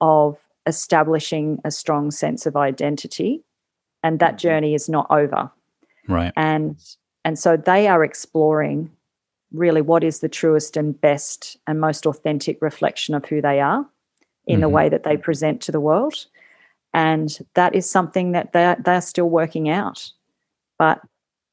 [0.00, 3.44] of establishing a strong sense of identity
[4.02, 4.48] and that mm-hmm.
[4.48, 5.50] journey is not over
[6.08, 6.76] right and
[7.24, 8.90] and so they are exploring
[9.52, 13.86] really what is the truest and best and most authentic reflection of who they are
[14.46, 14.62] in mm-hmm.
[14.62, 16.26] the way that they present to the world
[16.94, 20.10] and that is something that they're, they're still working out
[20.78, 21.00] but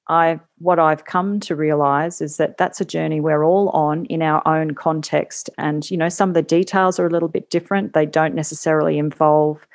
[0.08, 4.21] I what I've come to realize is that that's a journey we're all on in
[4.21, 7.93] our own context, and you know some of the details are a little bit different.
[7.93, 9.65] They don't necessarily involve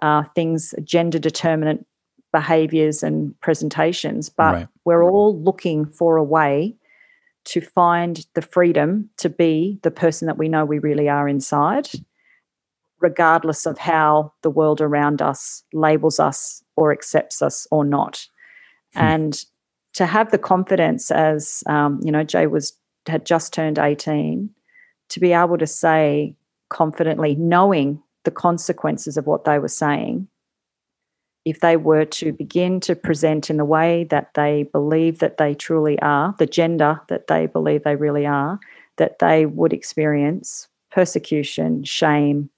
[0.00, 1.86] uh, things gender determinant
[2.32, 4.68] behaviors and presentations, but right.
[4.84, 6.76] we're all looking for a way
[7.44, 11.88] to find the freedom to be the person that we know we really are inside,
[13.00, 18.26] regardless of how the world around us labels us or accepts us or not.
[18.94, 19.00] Hmm.
[19.00, 19.44] And
[19.94, 22.72] to have the confidence as um, you know jay was
[23.06, 24.48] had just turned 18
[25.08, 26.36] to be able to say
[26.68, 30.28] confidently knowing the consequences of what they were saying
[31.44, 35.54] if they were to begin to present in the way that they believe that they
[35.54, 38.58] truly are the gender that they believe they really are
[38.98, 42.50] that they would experience persecution shame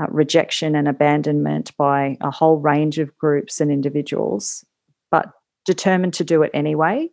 [0.00, 4.64] uh, rejection and abandonment by a whole range of groups and individuals
[5.10, 5.32] but
[5.68, 7.10] determined to do it anyway.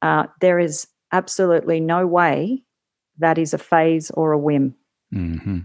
[0.00, 2.62] Uh, there is absolutely no way
[3.18, 4.74] that is a phase or a whim.
[5.12, 5.58] Mm-hmm.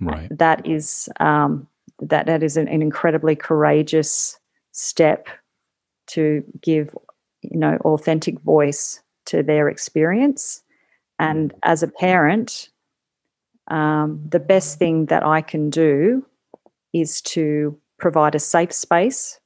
[0.00, 0.28] Right.
[0.30, 1.66] That is um,
[2.00, 4.38] that that is an, an, incredibly courageous
[4.72, 5.28] step
[6.08, 6.96] to give,
[7.42, 10.62] you know, authentic voice to their experience.
[11.18, 12.68] And as a parent,
[13.68, 16.24] um, the best thing that I can do
[16.92, 19.38] is to provide a safe space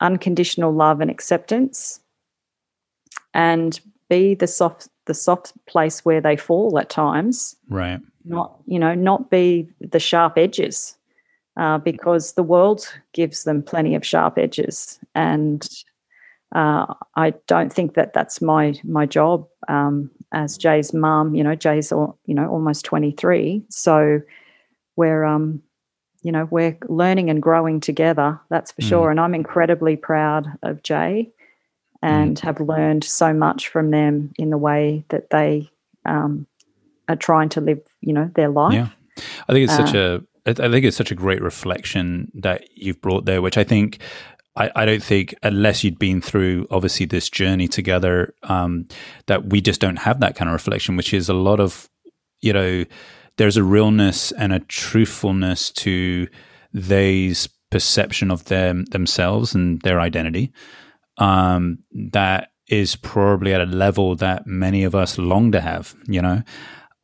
[0.00, 2.00] unconditional love and acceptance
[3.34, 7.56] and be the soft the soft place where they fall at times.
[7.68, 8.00] Right.
[8.24, 10.97] Not you know not be the sharp edges
[11.58, 15.68] uh, because the world gives them plenty of sharp edges and
[16.54, 21.34] uh, I don't think that that's my my job um, as Jay's mum.
[21.34, 24.20] You know, Jay's you know almost twenty three, so
[24.96, 25.62] we're um,
[26.22, 28.40] you know we're learning and growing together.
[28.48, 28.88] That's for mm.
[28.88, 29.10] sure.
[29.10, 31.30] And I'm incredibly proud of Jay,
[32.00, 32.40] and mm.
[32.40, 35.70] have learned so much from them in the way that they
[36.06, 36.46] um,
[37.08, 37.80] are trying to live.
[38.00, 38.72] You know, their life.
[38.72, 38.88] Yeah,
[39.48, 43.00] I think it's uh, such a I think it's such a great reflection that you've
[43.00, 43.98] brought there, which I think
[44.56, 48.88] I, I, don't think unless you'd been through obviously this journey together, um,
[49.26, 51.88] that we just don't have that kind of reflection, which is a lot of,
[52.40, 52.84] you know,
[53.36, 56.26] there's a realness and a truthfulness to
[56.72, 60.52] they's perception of them themselves and their identity
[61.18, 66.20] um, that is probably at a level that many of us long to have, you
[66.20, 66.42] know.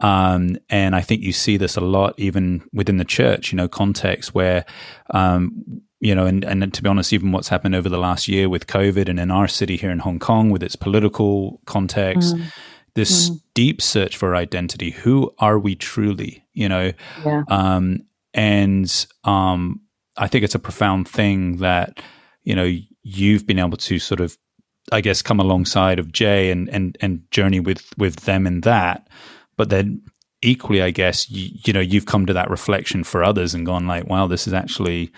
[0.01, 3.69] Um, and I think you see this a lot even within the church, you know,
[3.69, 4.65] context where
[5.11, 8.51] um, you know, and, and to be honest, even what's happened over the last year
[8.51, 12.45] with COVID and in our city here in Hong Kong with its political context, mm.
[12.93, 13.41] this mm.
[13.55, 14.91] deep search for identity.
[14.91, 16.45] Who are we truly?
[16.53, 16.93] You know,
[17.25, 17.45] yeah.
[17.49, 18.05] um,
[18.35, 19.81] and um,
[20.19, 22.03] I think it's a profound thing that
[22.43, 22.71] you know
[23.03, 24.37] you've been able to sort of,
[24.93, 29.09] I guess, come alongside of Jay and and and journey with with them in that,
[29.57, 30.03] but then
[30.43, 33.87] equally, I guess you, you know you've come to that reflection for others and gone
[33.87, 35.13] like, wow, this is actually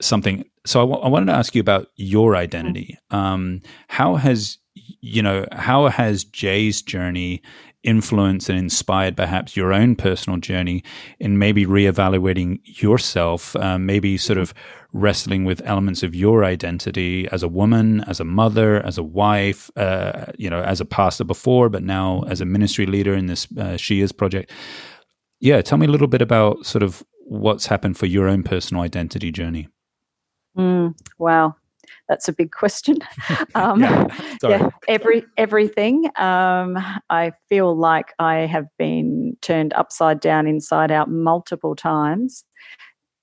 [0.00, 0.44] something.
[0.64, 2.98] So I, w- I wanted to ask you about your identity.
[3.10, 4.58] Um, how has
[5.00, 7.42] you know how has Jay's journey
[7.86, 10.82] influenced and inspired perhaps your own personal journey
[11.18, 14.52] in maybe reevaluating yourself, uh, maybe sort of
[14.92, 19.70] wrestling with elements of your identity as a woman, as a mother, as a wife,
[19.76, 23.46] uh, you know, as a pastor before, but now as a ministry leader in this
[23.58, 24.50] uh, She Is project.
[25.40, 28.82] Yeah, tell me a little bit about sort of what's happened for your own personal
[28.82, 29.68] identity journey.
[30.56, 31.56] Mm, wow,
[32.08, 32.98] that's a big question.
[33.54, 34.06] Um, yeah,
[34.42, 36.06] yeah, every everything.
[36.16, 36.76] Um,
[37.08, 42.44] I feel like I have been turned upside down, inside out, multiple times.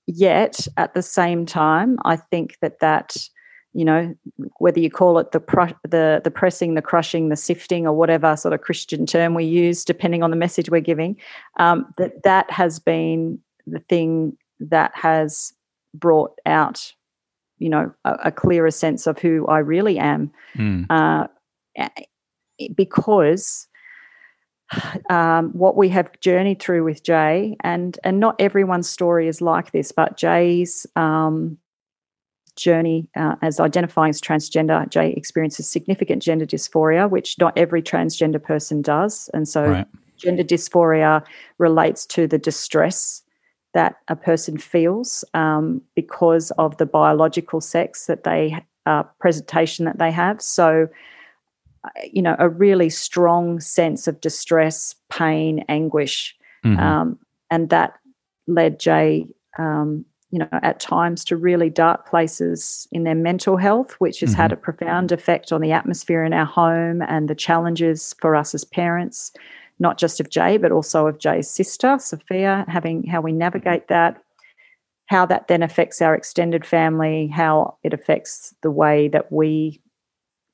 [0.08, 3.16] Yet, at the same time, I think that that
[3.74, 4.16] you know
[4.58, 5.40] whether you call it the
[5.84, 9.86] the the pressing, the crushing, the sifting, or whatever sort of Christian term we use,
[9.86, 11.16] depending on the message we're giving,
[11.60, 15.54] um, that that has been the thing that has
[15.94, 16.94] brought out
[17.64, 20.86] you know a, a clearer sense of who I really am, mm.
[20.90, 21.28] uh,
[22.76, 23.68] because
[25.10, 29.72] um, what we have journeyed through with Jay, and and not everyone's story is like
[29.72, 31.58] this, but Jay's um,
[32.56, 38.44] journey uh, as identifying as transgender, Jay experiences significant gender dysphoria, which not every transgender
[38.44, 39.88] person does, and so right.
[40.18, 41.24] gender dysphoria
[41.58, 43.24] relates to the distress
[43.74, 50.00] that a person feels um, because of the biological sex that they uh, presentation that
[50.00, 50.42] they have.
[50.42, 50.88] So,
[51.84, 56.80] uh, you know, a really strong sense of distress, pain, anguish, mm-hmm.
[56.80, 57.98] um, and that
[58.48, 63.94] led Jay, um, you know, at times to really dark places in their mental health,
[64.00, 64.42] which has mm-hmm.
[64.42, 68.54] had a profound effect on the atmosphere in our home and the challenges for us
[68.54, 69.32] as parents
[69.84, 74.20] not just of Jay, but also of Jay's sister, Sophia, having how we navigate that,
[75.08, 79.82] how that then affects our extended family, how it affects the way that we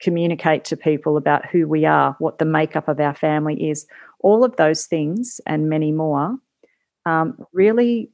[0.02, 3.86] communicate to people about who we are, what the makeup of our family is.
[4.22, 6.36] All of those things and many more
[7.06, 8.10] um, really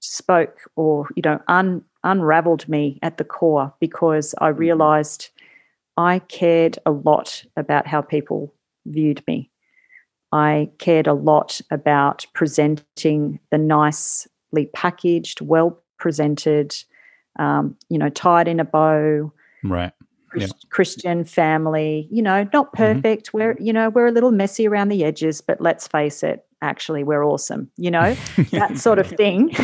[0.00, 4.58] spoke or, you know, un, unraveled me at the core because I mm-hmm.
[4.58, 5.28] realized
[5.96, 8.54] I cared a lot about how people
[8.86, 9.51] viewed me.
[10.32, 16.74] I cared a lot about presenting the nicely packaged, well presented,
[17.38, 19.32] um, you know, tied in a bow.
[19.62, 19.92] Right.
[20.70, 22.76] Christian family, you know, not mm-hmm.
[22.76, 23.28] perfect.
[23.28, 23.38] Mm-hmm.
[23.38, 27.04] We're, you know, we're a little messy around the edges, but let's face it, actually,
[27.04, 28.16] we're awesome, you know,
[28.50, 29.54] that sort of thing.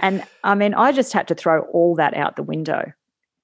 [0.00, 2.92] And I mean, I just had to throw all that out the window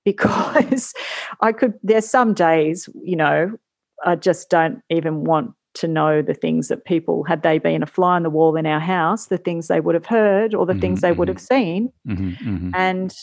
[0.05, 0.95] because
[1.43, 3.59] I could, there's some days, you know,
[4.05, 7.87] I just don't even want to know the things that people, had they been a
[7.87, 10.73] fly on the wall in our house, the things they would have heard or the
[10.73, 11.19] mm-hmm, things they mm-hmm.
[11.19, 11.93] would have seen.
[12.07, 13.15] Mm-hmm, mm-hmm, and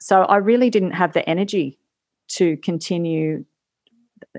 [0.00, 1.78] so I really didn't have the energy
[2.28, 3.44] to continue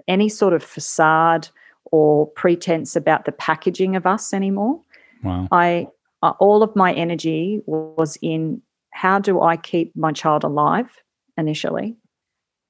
[0.08, 1.50] any sort of facade
[1.86, 4.82] or pretense about the packaging of us anymore.
[5.24, 5.48] Wow.
[5.52, 5.88] I
[6.24, 8.62] uh, all of my energy was in
[8.92, 10.90] how do I keep my child alive
[11.38, 11.96] initially?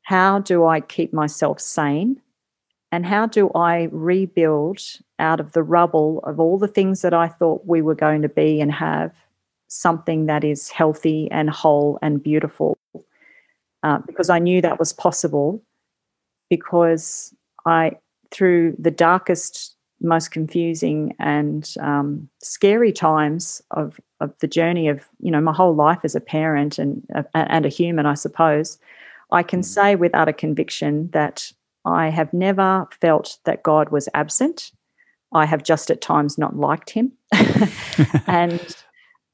[0.03, 2.21] How do I keep myself sane?
[2.91, 4.81] And how do I rebuild
[5.19, 8.29] out of the rubble of all the things that I thought we were going to
[8.29, 9.11] be and have
[9.67, 12.77] something that is healthy and whole and beautiful?
[13.83, 15.61] Uh, because I knew that was possible
[16.49, 17.33] because
[17.65, 17.91] I,
[18.31, 25.31] through the darkest most confusing and um, scary times of of the journey of you
[25.31, 28.77] know my whole life as a parent and uh, and a human, I suppose.
[29.31, 29.65] I can mm.
[29.65, 31.51] say with utter conviction that
[31.87, 34.71] I have never felt that God was absent.
[35.33, 37.13] I have just at times not liked him,
[38.27, 38.75] and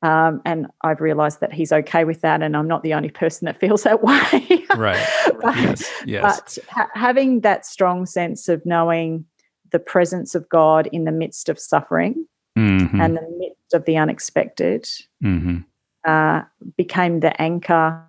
[0.03, 3.45] um, and I've realised that he's okay with that, and I'm not the only person
[3.45, 4.65] that feels that way.
[4.75, 5.07] right.
[5.41, 5.91] but, yes.
[6.05, 6.21] Yes.
[6.21, 9.25] But ha- having that strong sense of knowing
[9.71, 12.25] the presence of God in the midst of suffering
[12.57, 12.99] mm-hmm.
[12.99, 14.87] and the midst of the unexpected
[15.23, 15.59] mm-hmm.
[16.05, 16.41] uh,
[16.77, 18.03] became the anchor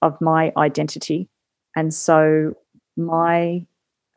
[0.00, 1.28] of my identity.
[1.76, 2.54] And so
[2.96, 3.66] my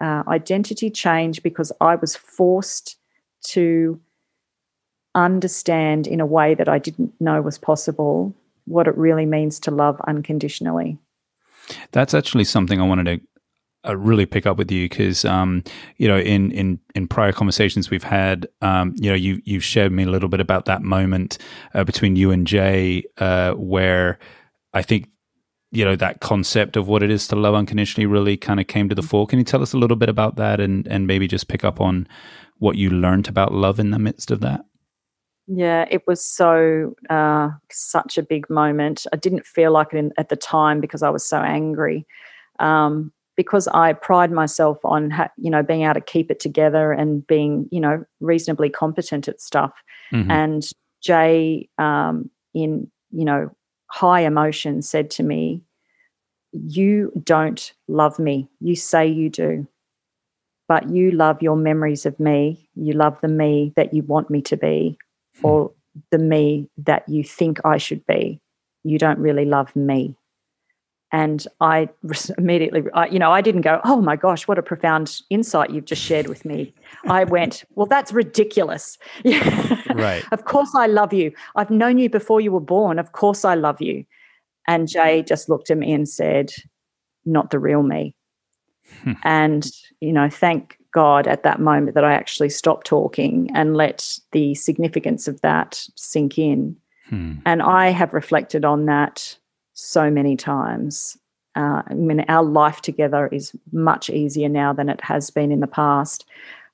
[0.01, 2.97] uh, identity changed because I was forced
[3.49, 3.99] to
[5.15, 8.33] understand in a way that I didn't know was possible
[8.65, 10.97] what it really means to love unconditionally.
[11.91, 13.27] That's actually something I wanted to
[13.87, 15.63] uh, really pick up with you because um,
[15.97, 19.91] you know in in in prior conversations we've had um, you know you you've shared
[19.91, 21.37] me a little bit about that moment
[21.73, 24.19] uh, between you and Jay uh, where
[24.73, 25.09] I think
[25.77, 28.89] you know that concept of what it is to love unconditionally really kind of came
[28.89, 29.27] to the fore.
[29.27, 31.79] Can you tell us a little bit about that and and maybe just pick up
[31.79, 32.07] on
[32.57, 34.65] what you learned about love in the midst of that?
[35.45, 39.05] Yeah, it was so uh, such a big moment.
[39.13, 42.07] I didn't feel like it in, at the time because I was so angry.
[42.57, 46.91] Um, because I pride myself on ha- you know being able to keep it together
[46.91, 49.73] and being you know reasonably competent at stuff.
[50.11, 50.31] Mm-hmm.
[50.31, 50.67] And
[51.03, 53.51] Jay, um, in you know
[53.91, 55.61] high emotion, said to me,
[56.51, 58.49] "You don't love me.
[58.59, 59.67] You say you do,
[60.67, 62.69] but you love your memories of me.
[62.75, 64.97] You love the me that you want me to be,
[65.37, 65.45] mm-hmm.
[65.45, 65.71] or
[66.11, 68.39] the me that you think I should be.
[68.83, 70.15] You don't really love me."
[71.11, 71.89] and I
[72.37, 75.85] immediately, I, you know, I didn't go, oh my gosh, what a profound insight you've
[75.85, 76.73] just shared with me.
[77.07, 78.97] I went, well, that's ridiculous.
[79.25, 80.23] right.
[80.31, 81.31] of course I love you.
[81.55, 82.99] I've known you before you were born.
[82.99, 84.05] Of course I love you.
[84.67, 86.51] And Jay just looked at me and said,
[87.25, 88.15] not the real me.
[89.03, 89.13] Hmm.
[89.23, 94.17] and, you know, thank God at that moment that I actually stopped talking and let
[94.31, 96.77] the significance of that sink in.
[97.09, 97.33] Hmm.
[97.45, 99.37] And I have reflected on that
[99.73, 101.17] so many times.
[101.55, 105.59] Uh, I mean, our life together is much easier now than it has been in
[105.59, 106.25] the past.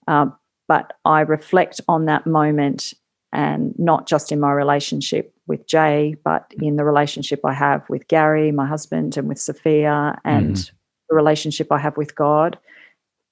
[0.08, 0.28] Uh,
[0.68, 2.94] but I reflect on that moment
[3.34, 8.08] and not just in my relationship with Jay, but in the relationship I have with
[8.08, 10.72] Gary, my husband, and with Sophia, and mm.
[11.10, 12.58] the relationship I have with God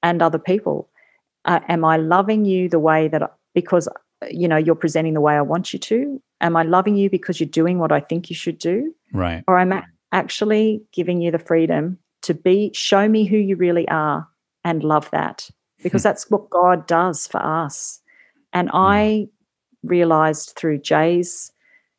[0.02, 0.90] and other people.
[1.46, 3.22] Uh, am I loving you the way that,
[3.54, 3.88] because
[4.30, 6.22] you know you're presenting the way I want you to?
[6.42, 8.94] Am I loving you because you're doing what I think you should do?
[9.14, 9.44] Right.
[9.48, 13.88] Or am I'm actually giving you the freedom to be, show me who you really
[13.88, 14.28] are
[14.64, 15.48] and love that
[15.84, 16.10] because hmm.
[16.10, 18.00] that's what God does for us.
[18.52, 18.78] And hmm.
[18.78, 19.28] I
[19.84, 21.52] realized through Jay's,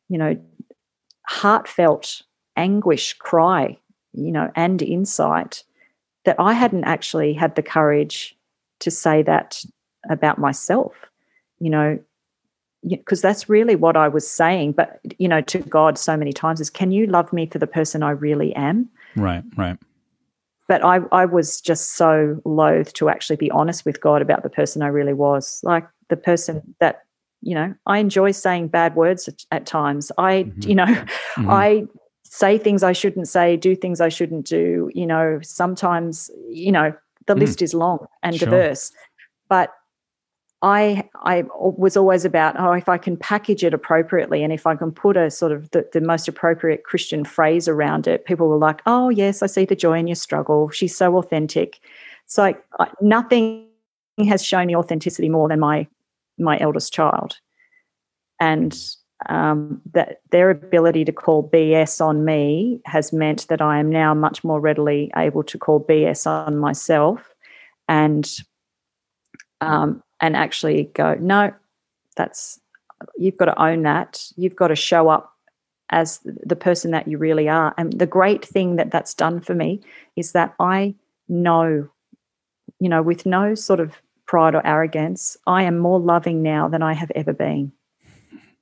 [0.09, 0.35] you know,
[1.27, 2.21] heartfelt
[2.55, 3.77] anguish cry,
[4.13, 5.63] you know, and insight
[6.25, 8.37] that I hadn't actually had the courage
[8.79, 9.63] to say that
[10.09, 10.93] about myself.
[11.59, 11.99] You know,
[12.87, 16.59] because that's really what I was saying, but you know, to God so many times
[16.59, 18.89] is, can you love me for the person I really am?
[19.15, 19.77] Right, right.
[20.67, 24.49] But I, I was just so loath to actually be honest with God about the
[24.49, 27.02] person I really was, like the person that,
[27.43, 30.11] you know, I enjoy saying bad words at, at times.
[30.17, 30.69] I, mm-hmm.
[30.69, 31.49] you know, mm-hmm.
[31.49, 31.85] I
[32.23, 34.89] say things I shouldn't say, do things I shouldn't do.
[34.93, 36.93] You know, sometimes, you know,
[37.27, 37.39] the mm.
[37.39, 38.47] list is long and sure.
[38.47, 38.91] diverse,
[39.49, 39.73] but
[40.61, 44.75] I I was always about oh if I can package it appropriately and if I
[44.75, 48.57] can put a sort of the, the most appropriate Christian phrase around it, people were
[48.57, 50.69] like, oh yes, I see the joy in your struggle.
[50.69, 51.79] She's so authentic.
[52.25, 52.63] It's like
[53.01, 53.67] nothing
[54.25, 55.87] has shown me authenticity more than my
[56.37, 57.37] my eldest child,
[58.39, 58.77] and
[59.29, 64.13] um, that their ability to call BS on me has meant that I am now
[64.13, 67.33] much more readily able to call BS on myself,
[67.87, 68.29] and
[69.61, 71.53] um, and actually go, no,
[72.15, 72.59] that's
[73.17, 74.25] you've got to own that.
[74.35, 75.33] You've got to show up
[75.89, 77.73] as the person that you really are.
[77.77, 79.81] And the great thing that that's done for me
[80.15, 80.95] is that I
[81.27, 81.87] know,
[82.79, 83.93] you know, with no sort of
[84.33, 87.71] pride or arrogance, I am more loving now than I have ever been.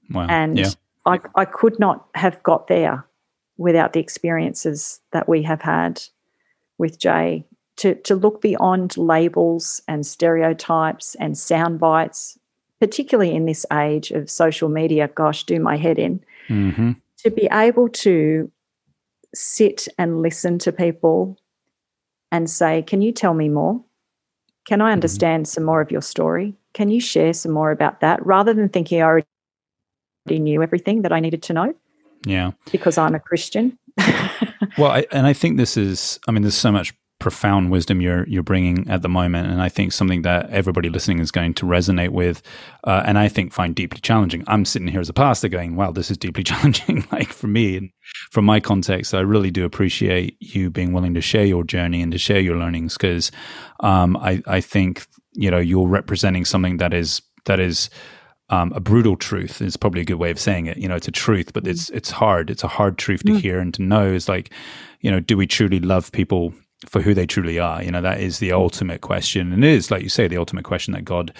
[0.09, 0.28] Wow.
[0.30, 0.72] And yeah.
[1.05, 3.05] I, I could not have got there
[3.55, 6.03] without the experiences that we have had
[6.78, 7.45] with Jay
[7.78, 12.38] to, to look beyond labels and stereotypes and sound bites,
[12.82, 16.91] particularly in this age of social media, gosh, do my head in, mm-hmm.
[17.19, 18.51] to be able to
[19.34, 21.38] sit and listen to people
[22.30, 23.82] and say, Can you tell me more?
[24.72, 25.49] Can I understand mm-hmm.
[25.49, 26.55] some more of your story?
[26.72, 29.28] Can you share some more about that rather than thinking I already
[30.30, 31.76] knew everything that I needed to know?
[32.26, 32.51] Yeah.
[32.72, 33.78] Because I'm a Christian.
[34.78, 38.28] well, I, and I think this is, I mean, there's so much profound wisdom you're
[38.28, 41.65] you're bringing at the moment, and I think something that everybody listening is going to
[41.65, 42.41] resonate with,
[42.84, 44.43] uh, and I think find deeply challenging.
[44.47, 47.78] I'm sitting here as a pastor going, "Wow, this is deeply challenging." like for me,
[47.78, 47.89] and
[48.32, 52.11] from my context, I really do appreciate you being willing to share your journey and
[52.11, 53.32] to share your learnings because
[53.80, 57.89] um, I I think you know you're representing something that is that is
[58.49, 60.78] um, a brutal truth is probably a good way of saying it.
[60.78, 62.49] You know, it's a truth, but it's it's hard.
[62.49, 63.39] It's a hard truth to mm.
[63.39, 64.11] hear and to know.
[64.11, 64.51] Is like,
[64.99, 66.53] you know, do we truly love people
[66.88, 67.84] for who they truly are?
[67.84, 70.65] You know, that is the ultimate question, and it is, like you say, the ultimate
[70.65, 71.34] question that God.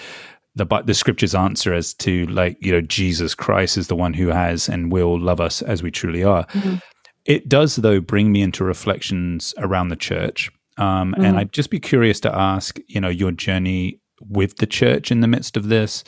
[0.54, 4.28] The, the scriptures answer as to like you know Jesus Christ is the one who
[4.28, 6.46] has and will love us as we truly are.
[6.48, 6.76] Mm-hmm.
[7.24, 11.24] It does though bring me into reflections around the church, um, mm-hmm.
[11.24, 15.22] and I'd just be curious to ask you know your journey with the church in
[15.22, 16.04] the midst of this.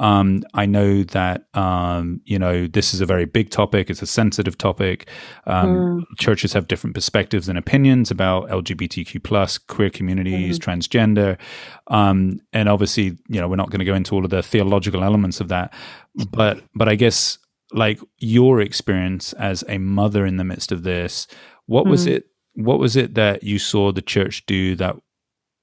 [0.00, 3.90] Um, I know that um, you know this is a very big topic.
[3.90, 5.08] It's a sensitive topic.
[5.46, 6.18] Um, mm.
[6.18, 10.64] Churches have different perspectives and opinions about LGBTQ plus, queer communities, mm.
[10.64, 11.38] transgender,
[11.88, 15.04] um, and obviously, you know, we're not going to go into all of the theological
[15.04, 15.72] elements of that.
[16.30, 17.38] But but I guess
[17.72, 21.26] like your experience as a mother in the midst of this,
[21.66, 21.90] what mm.
[21.90, 22.26] was it?
[22.54, 24.96] What was it that you saw the church do that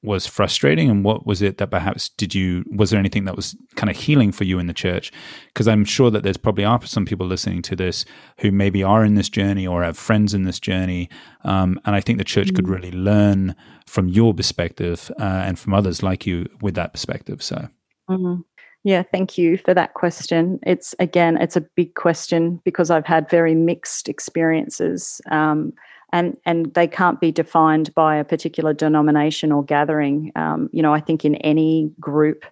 [0.04, 3.56] was frustrating and what was it that perhaps did you was there anything that was
[3.76, 5.12] kind of healing for you in the church
[5.48, 8.04] because i'm sure that there's probably are some people listening to this
[8.40, 11.08] who maybe are in this journey or have friends in this journey
[11.44, 12.56] um, and i think the church mm-hmm.
[12.56, 12.72] could mm.
[12.72, 17.68] really learn from your perspective uh, and from others like you with that perspective so
[18.10, 18.42] mm-hmm.
[18.84, 23.30] yeah thank you for that question it's again it's a big question because i've had
[23.30, 25.72] very mixed experiences um,
[26.14, 30.32] and and they can't be defined by a particular denomination or gathering.
[30.36, 32.46] Um, you know, I think in any group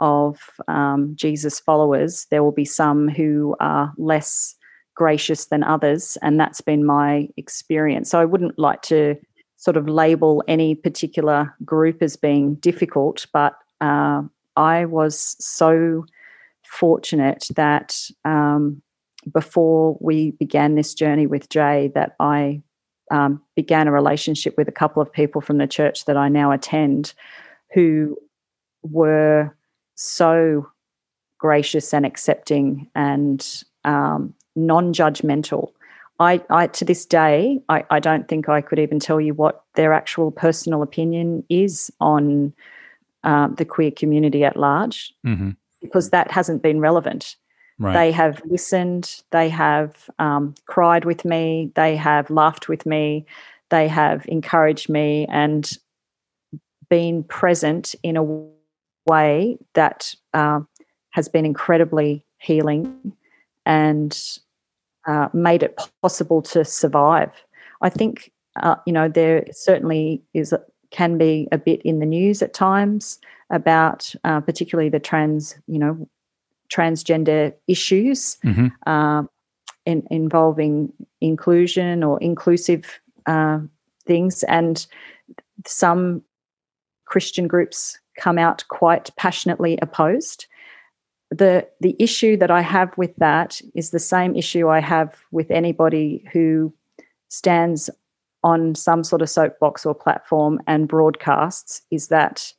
[0.00, 4.54] of um, Jesus followers, there will be some who are less
[4.94, 8.10] gracious than others, and that's been my experience.
[8.10, 9.16] So I wouldn't like to
[9.56, 14.22] sort of label any particular group as being difficult, but uh,
[14.56, 16.04] I was so
[16.66, 18.82] fortunate that um,
[19.32, 22.62] before we began this journey with Jay, that I
[23.10, 26.52] um, began a relationship with a couple of people from the church that I now
[26.52, 27.14] attend
[27.72, 28.16] who
[28.82, 29.54] were
[29.94, 30.68] so
[31.38, 35.72] gracious and accepting and um, non judgmental.
[36.20, 39.64] I, I, to this day, I, I, don't think I could even tell you what
[39.74, 42.52] their actual personal opinion is on
[43.24, 45.50] um, the queer community at large, mm-hmm.
[45.80, 47.36] because that hasn't been relevant.
[47.78, 47.94] Right.
[47.94, 53.26] They have listened, they have um, cried with me, they have laughed with me,
[53.70, 55.68] they have encouraged me and
[56.88, 58.22] been present in a
[59.10, 60.60] way that uh,
[61.10, 63.12] has been incredibly healing
[63.66, 64.38] and
[65.06, 67.32] uh, made it possible to survive.
[67.82, 68.30] I think,
[68.62, 70.54] uh, you know, there certainly is
[70.90, 73.18] can be a bit in the news at times
[73.50, 76.08] about uh, particularly the trans, you know,
[76.74, 78.68] transgender issues mm-hmm.
[78.86, 79.22] uh,
[79.86, 83.58] in, involving inclusion or inclusive uh,
[84.06, 84.42] things.
[84.44, 84.86] And
[85.66, 86.22] some
[87.04, 90.46] Christian groups come out quite passionately opposed.
[91.30, 95.50] The, the issue that I have with that is the same issue I have with
[95.50, 96.72] anybody who
[97.28, 97.90] stands
[98.42, 102.52] on some sort of soapbox or platform and broadcasts is that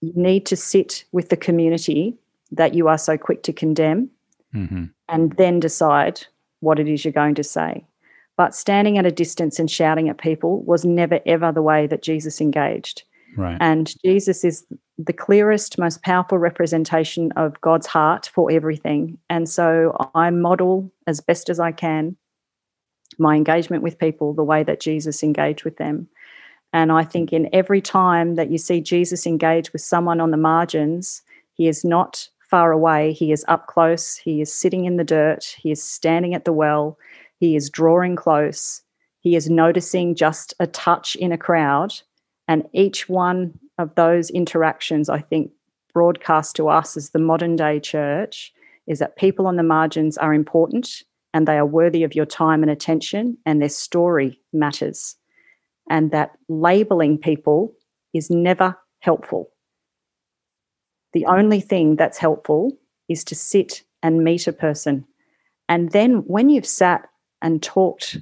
[0.00, 2.18] you need to sit with the community
[2.52, 4.10] that you are so quick to condemn
[4.54, 4.84] mm-hmm.
[5.08, 6.24] and then decide
[6.60, 7.84] what it is you're going to say.
[8.36, 12.02] But standing at a distance and shouting at people was never, ever the way that
[12.02, 13.02] Jesus engaged.
[13.36, 13.58] Right.
[13.60, 14.64] And Jesus is
[14.98, 19.18] the clearest, most powerful representation of God's heart for everything.
[19.28, 22.16] And so I model as best as I can
[23.18, 26.08] my engagement with people the way that Jesus engaged with them.
[26.72, 30.36] And I think in every time that you see Jesus engage with someone on the
[30.38, 31.22] margins,
[31.52, 33.14] he is not far away.
[33.14, 34.16] He is up close.
[34.16, 35.56] He is sitting in the dirt.
[35.56, 36.98] He is standing at the well.
[37.38, 38.82] He is drawing close.
[39.20, 41.94] He is noticing just a touch in a crowd.
[42.46, 45.50] And each one of those interactions, I think,
[45.94, 48.52] broadcast to us as the modern day church
[48.86, 52.62] is that people on the margins are important and they are worthy of your time
[52.62, 55.16] and attention, and their story matters.
[55.88, 57.72] And that labeling people
[58.12, 59.51] is never helpful.
[61.12, 62.76] The only thing that's helpful
[63.08, 65.06] is to sit and meet a person.
[65.68, 67.08] And then when you've sat
[67.40, 68.18] and talked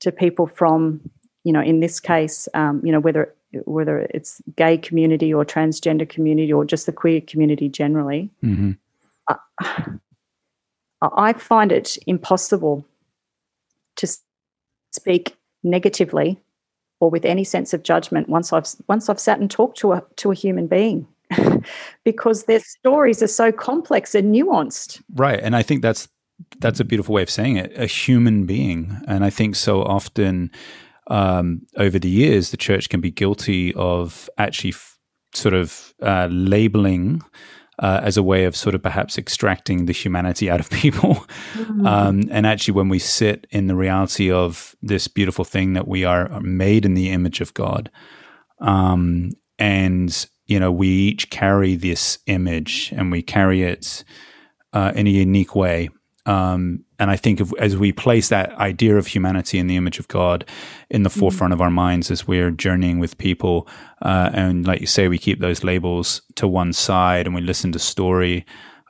[0.00, 1.00] to people from,
[1.44, 3.34] you know, in this case, um, you know, whether
[3.64, 8.72] whether it's gay community or transgender community or just the queer community generally, mm-hmm.
[9.28, 9.88] I,
[11.02, 12.84] I find it impossible
[13.96, 14.08] to
[14.92, 16.40] speak negatively
[17.00, 20.04] or with any sense of judgment once I've once I've sat and talked to a
[20.16, 21.06] to a human being
[22.04, 25.02] because their stories are so complex and nuanced.
[25.14, 26.08] Right, and I think that's
[26.58, 27.72] that's a beautiful way of saying it.
[27.76, 30.50] A human being, and I think so often
[31.08, 34.98] um, over the years the church can be guilty of actually f-
[35.34, 37.20] sort of uh, labeling
[37.78, 41.26] uh, as a way of sort of perhaps extracting the humanity out of people.
[41.54, 41.86] Mm-hmm.
[41.86, 46.04] Um, and actually, when we sit in the reality of this beautiful thing that we
[46.04, 47.90] are made in the image of God,
[48.60, 54.04] um, and you know, we each carry this image and we carry it
[54.72, 55.88] uh, in a unique way.
[56.26, 59.98] Um, and I think if, as we place that idea of humanity in the image
[59.98, 60.44] of God
[60.88, 61.20] in the mm-hmm.
[61.20, 63.68] forefront of our minds as we're journeying with people,
[64.02, 67.72] uh, and like you say, we keep those labels to one side and we listen
[67.72, 68.46] to story.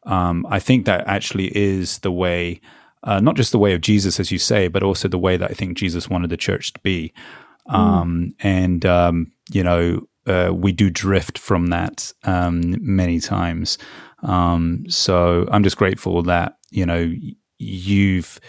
[0.07, 2.61] Um, I think that actually is the way,
[3.02, 5.50] uh, not just the way of Jesus, as you say, but also the way that
[5.50, 7.12] I think Jesus wanted the church to be.
[7.68, 7.74] Mm.
[7.74, 13.79] Um, and, um, you know, uh, we do drift from that um, many times.
[14.22, 17.12] Um, so I'm just grateful that you know
[17.59, 18.41] you've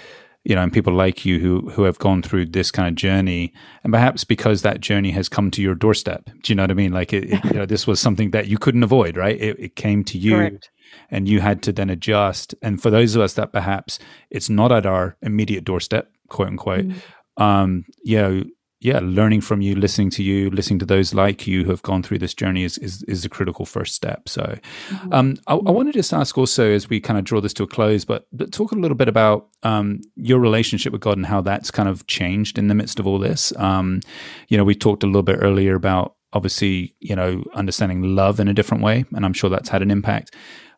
[0.46, 3.52] you know and people like you who who have gone through this kind of journey
[3.84, 6.76] and perhaps because that journey has come to your doorstep do you know what i
[6.76, 9.60] mean like it, it, you know this was something that you couldn't avoid right it,
[9.60, 10.70] it came to you Correct.
[11.10, 14.00] and you had to then adjust and for those of us that perhaps
[14.30, 17.42] it's not at our immediate doorstep quote unquote mm.
[17.42, 18.44] um you know
[18.82, 22.04] yeah, learning from you, listening to you, listening to those like you who have gone
[22.04, 24.28] through this journey is is, is a critical first step.
[24.28, 24.58] So,
[24.90, 25.14] mm-hmm.
[25.14, 27.64] um, I, I wanted to just ask also as we kind of draw this to
[27.64, 31.26] a close, but, but talk a little bit about um, your relationship with God and
[31.26, 33.54] how that's kind of changed in the midst of all this.
[33.58, 34.02] Um,
[34.50, 38.48] you know, we talked a little bit earlier about obviously you know understanding love in
[38.48, 40.36] a different way, and I'm sure that's had an impact.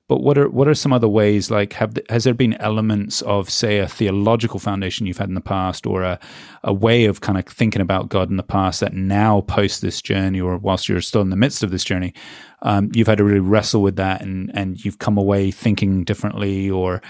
[0.10, 1.52] But what are what are some other ways?
[1.52, 5.36] Like, have the, has there been elements of, say, a theological foundation you've had in
[5.36, 6.18] the past, or a
[6.64, 10.02] a way of kind of thinking about God in the past that now, post this
[10.02, 12.14] journey, or whilst you're still in the midst of this journey,
[12.62, 16.70] um, you've had to really wrestle with that, and and you've come away thinking differently,
[16.70, 17.02] or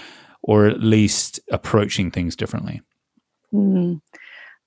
[0.42, 2.82] or at least approaching things differently.
[3.54, 4.00] Mm.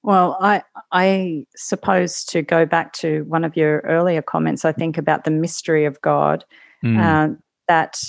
[0.03, 0.63] Well, I
[0.93, 5.32] I suppose to go back to one of your earlier comments, I think about the
[5.32, 6.45] mystery of God.
[6.82, 6.97] Mm.
[6.97, 7.36] Uh,
[7.67, 8.01] that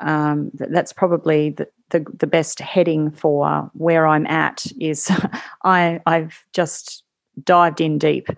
[0.00, 4.66] um, that's probably the, the, the best heading for where I'm at.
[4.80, 5.10] Is
[5.64, 7.02] I I've just
[7.44, 8.28] dived in deep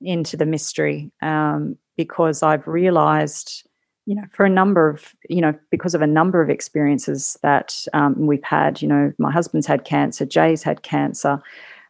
[0.00, 3.68] into the mystery um, because I've realised,
[4.06, 7.84] you know, for a number of you know because of a number of experiences that
[7.92, 8.80] um, we've had.
[8.80, 11.40] You know, my husband's had cancer, Jay's had cancer.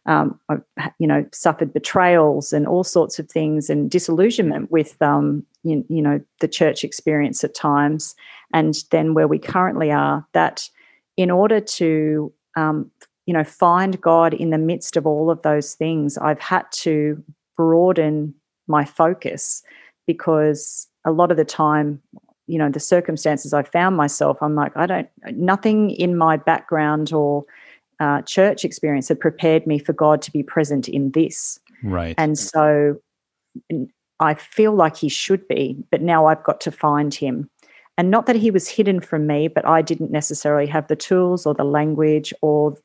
[0.09, 0.63] Um, I've,
[0.97, 6.01] you know, suffered betrayals and all sorts of things and disillusionment with, um, you, you
[6.01, 8.15] know, the church experience at times.
[8.51, 10.67] And then where we currently are, that
[11.15, 12.89] in order to um,
[13.25, 17.23] you know find God in the midst of all of those things, I've had to
[17.55, 18.33] broaden
[18.67, 19.61] my focus
[20.07, 22.01] because a lot of the time
[22.47, 27.13] you know the circumstances i found myself i'm like i don't nothing in my background
[27.13, 27.45] or
[27.99, 31.59] uh, church experience had prepared me for god to be present in this.
[31.83, 32.15] Right.
[32.17, 32.99] And so
[34.21, 37.49] i feel like he should be but now i've got to find him.
[37.99, 41.45] And not that he was hidden from me, but I didn't necessarily have the tools
[41.45, 42.77] or the language or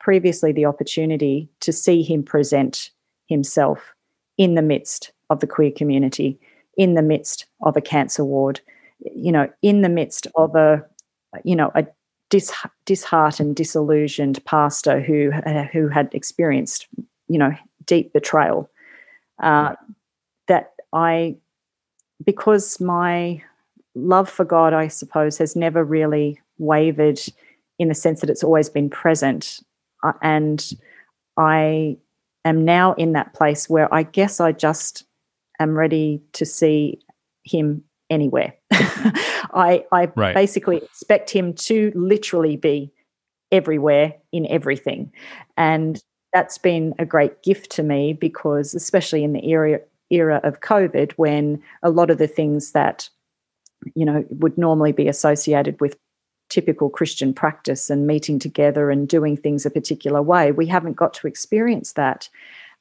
[0.00, 2.90] previously the opportunity to see him present
[3.26, 3.92] himself
[4.38, 6.40] in the midst of the queer community,
[6.78, 8.62] in the midst of a cancer ward,
[9.14, 10.82] you know, in the midst of a,
[11.44, 11.86] you know, a
[12.32, 16.88] dis- disheartened, disillusioned pastor who uh, who had experienced,
[17.28, 17.52] you know,
[17.84, 18.70] deep betrayal.
[19.40, 19.74] Uh,
[20.48, 21.36] that I,
[22.24, 23.42] because my
[23.94, 27.20] love for God, I suppose, has never really wavered
[27.78, 29.60] in the sense that it's always been present.
[30.02, 30.72] Uh, and
[31.36, 31.98] I
[32.46, 35.04] am now in that place where I guess I just
[35.60, 36.98] am ready to see
[37.44, 38.54] Him anywhere.
[38.70, 40.34] I, I right.
[40.34, 42.92] basically expect Him to literally be
[43.50, 45.12] everywhere in everything.
[45.56, 46.02] And
[46.32, 51.12] that's been a great gift to me because, especially in the era, era of COVID,
[51.12, 53.08] when a lot of the things that
[53.94, 55.96] you know, would normally be associated with
[56.48, 60.52] typical Christian practice and meeting together and doing things a particular way.
[60.52, 62.28] We haven't got to experience that.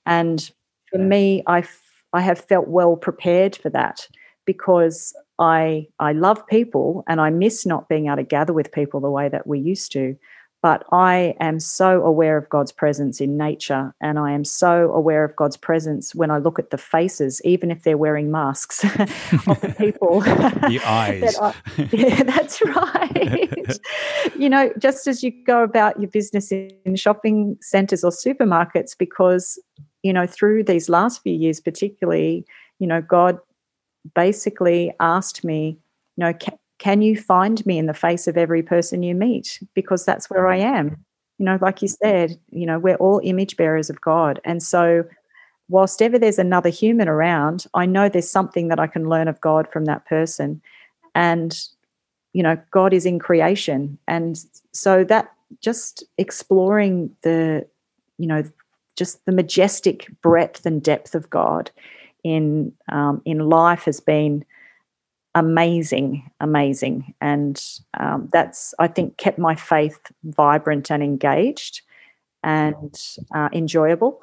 [0.05, 0.51] And
[0.91, 4.07] for me, I, f- I have felt well prepared for that
[4.53, 8.99] because I, I love people and I miss not being able to gather with people
[8.99, 10.17] the way that we used to.
[10.61, 15.23] but I am so aware of God's presence in nature, and I am so aware
[15.23, 18.83] of God's presence when I look at the faces, even if they're wearing masks,
[19.47, 20.19] of the people.
[20.21, 21.21] the eyes.
[21.21, 23.79] that I, yeah, that's right.
[24.37, 29.59] you know, just as you go about your business in shopping centres or supermarkets, because
[30.03, 32.45] you know, through these last few years, particularly,
[32.79, 33.39] you know, God
[34.15, 35.77] basically asked me,
[36.17, 36.33] you know,
[36.79, 39.59] can you find me in the face of every person you meet?
[39.73, 41.05] Because that's where I am.
[41.37, 44.39] You know, like you said, you know, we're all image bearers of God.
[44.43, 45.03] And so,
[45.69, 49.39] whilst ever there's another human around, I know there's something that I can learn of
[49.41, 50.61] God from that person.
[51.15, 51.57] And,
[52.33, 53.97] you know, God is in creation.
[54.07, 54.37] And
[54.71, 55.31] so that
[55.61, 57.65] just exploring the,
[58.17, 58.43] you know,
[58.95, 61.71] just the majestic breadth and depth of God
[62.23, 64.45] in um, in life has been
[65.35, 67.13] amazing, amazing.
[67.21, 67.63] And
[67.99, 71.81] um, that's, I think, kept my faith vibrant and engaged
[72.43, 72.99] and
[73.35, 74.21] uh, enjoyable.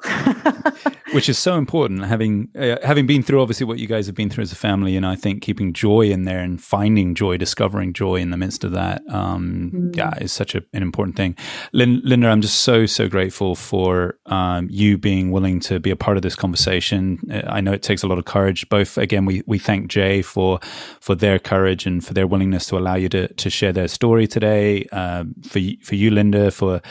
[1.13, 2.05] Which is so important.
[2.05, 4.95] Having uh, having been through obviously what you guys have been through as a family,
[4.95, 8.63] and I think keeping joy in there and finding joy, discovering joy in the midst
[8.63, 9.95] of that, um, mm.
[9.95, 11.35] yeah, is such a, an important thing.
[11.71, 15.95] Lin- Linda, I'm just so so grateful for um, you being willing to be a
[15.95, 17.19] part of this conversation.
[17.31, 18.67] Uh, I know it takes a lot of courage.
[18.69, 20.59] Both again, we we thank Jay for
[20.99, 24.27] for their courage and for their willingness to allow you to to share their story
[24.27, 24.87] today.
[24.91, 26.81] Uh, for for you, Linda, for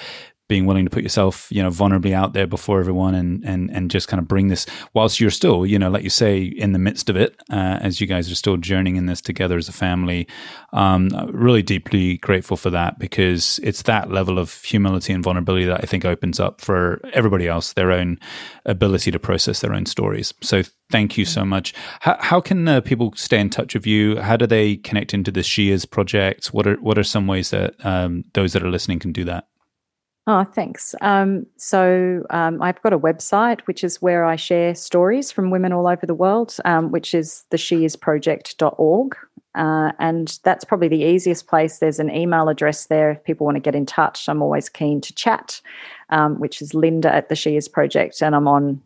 [0.49, 3.91] being willing to put yourself, you know, vulnerably out there before everyone and and and
[3.91, 6.79] just kind of bring this whilst you're still, you know, like you say, in the
[6.79, 9.73] midst of it, uh, as you guys are still journeying in this together as a
[9.73, 10.27] family.
[10.73, 15.81] Um, really deeply grateful for that because it's that level of humility and vulnerability that
[15.83, 18.19] I think opens up for everybody else their own
[18.65, 20.35] ability to process their own stories.
[20.43, 21.75] So thank you so much.
[22.01, 24.21] How, how can uh, people stay in touch with you?
[24.21, 26.49] How do they connect into the She Is project?
[26.49, 29.47] What are what are some ways that um, those that are listening can do that?
[30.31, 30.95] Oh, thanks.
[31.01, 35.73] Um, so um, I've got a website which is where I share stories from women
[35.73, 39.17] all over the world, um, which is the sheisproject.org.
[39.55, 41.79] Uh, and that's probably the easiest place.
[41.79, 44.29] There's an email address there if people want to get in touch.
[44.29, 45.63] I'm always keen to chat,
[46.11, 48.21] um, which is Linda at the She Is Project.
[48.21, 48.83] And I'm on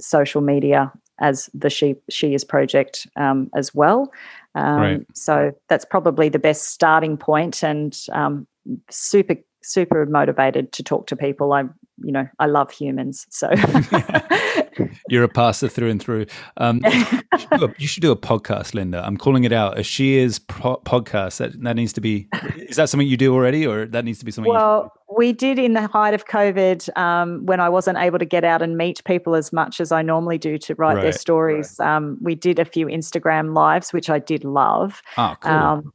[0.00, 0.90] social media
[1.20, 4.10] as the She, she Is Project um, as well.
[4.54, 5.06] Um, right.
[5.12, 8.46] So that's probably the best starting point and um,
[8.88, 9.36] super
[9.66, 11.52] super motivated to talk to people.
[11.52, 11.62] I,
[12.02, 13.26] you know, I love humans.
[13.30, 13.50] So
[15.08, 16.26] you're a passer through and through.
[16.56, 17.04] Um, you,
[17.38, 19.04] should a, you, should do a podcast, Linda.
[19.04, 21.38] I'm calling it out a She Is pro- podcast.
[21.38, 22.28] That that needs to be.
[22.56, 24.52] Is that something you do already, or that needs to be something?
[24.52, 28.44] Well, we did in the height of COVID um, when I wasn't able to get
[28.44, 31.76] out and meet people as much as I normally do to write right, their stories.
[31.78, 31.96] Right.
[31.96, 35.02] Um, we did a few Instagram lives, which I did love.
[35.16, 35.92] Oh, cool.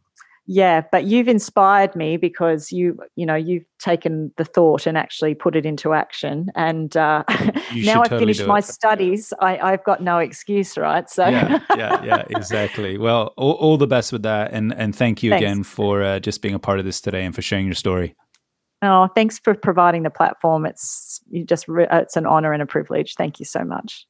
[0.51, 5.33] Yeah but you've inspired me because you you know you've taken the thought and actually
[5.33, 6.49] put it into action.
[6.55, 11.09] And uh, now i've totally finished my studies I, i've got no excuse right?
[11.09, 12.97] So yeah yeah yeah exactly.
[12.97, 15.41] Well all, all, the best with that and and thank you thanks.
[15.41, 18.13] again for uh, just being a part of this today and for sharing your story.
[18.81, 20.65] Oh thanks for providing the platform.
[20.65, 23.15] It's you just it's an honor and a privilege.
[23.15, 24.05] Thank you so much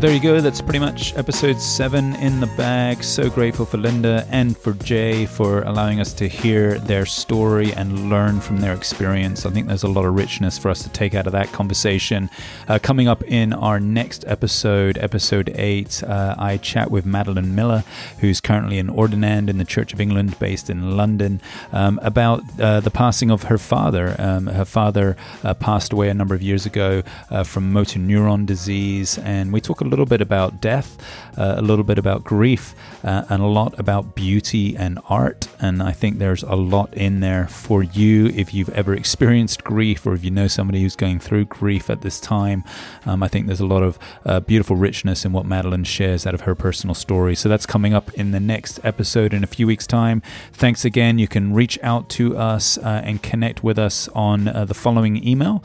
[0.00, 0.40] there you go.
[0.40, 3.04] That's pretty much episode seven in the bag.
[3.04, 8.08] So grateful for Linda and for Jay for allowing us to hear their story and
[8.08, 9.44] learn from their experience.
[9.44, 12.30] I think there's a lot of richness for us to take out of that conversation.
[12.66, 17.84] Uh, coming up in our next episode, episode eight, uh, I chat with Madeline Miller,
[18.20, 21.42] who's currently an ordinand in the Church of England based in London,
[21.72, 24.16] um, about uh, the passing of her father.
[24.18, 28.46] Um, her father uh, passed away a number of years ago uh, from motor neuron
[28.46, 30.96] disease, and we talk a little bit about death,
[31.36, 32.74] uh, a little bit about grief,
[33.04, 35.48] uh, and a lot about beauty and art.
[35.60, 40.06] And I think there's a lot in there for you if you've ever experienced grief
[40.06, 42.64] or if you know somebody who's going through grief at this time.
[43.04, 46.34] Um, I think there's a lot of uh, beautiful richness in what Madeline shares out
[46.34, 47.34] of her personal story.
[47.34, 50.22] So that's coming up in the next episode in a few weeks' time.
[50.52, 51.18] Thanks again.
[51.18, 55.26] You can reach out to us uh, and connect with us on uh, the following
[55.26, 55.62] email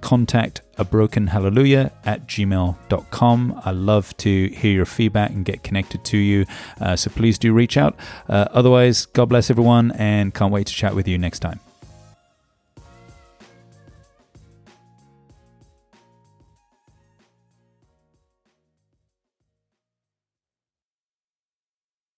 [0.00, 3.62] contact a broken hallelujah at gmail.com.
[3.64, 6.46] I love to hear your feedback and get connected to you.
[6.80, 7.96] Uh, so please do reach out.
[8.28, 11.60] Uh, otherwise, God bless everyone and can't wait to chat with you next time.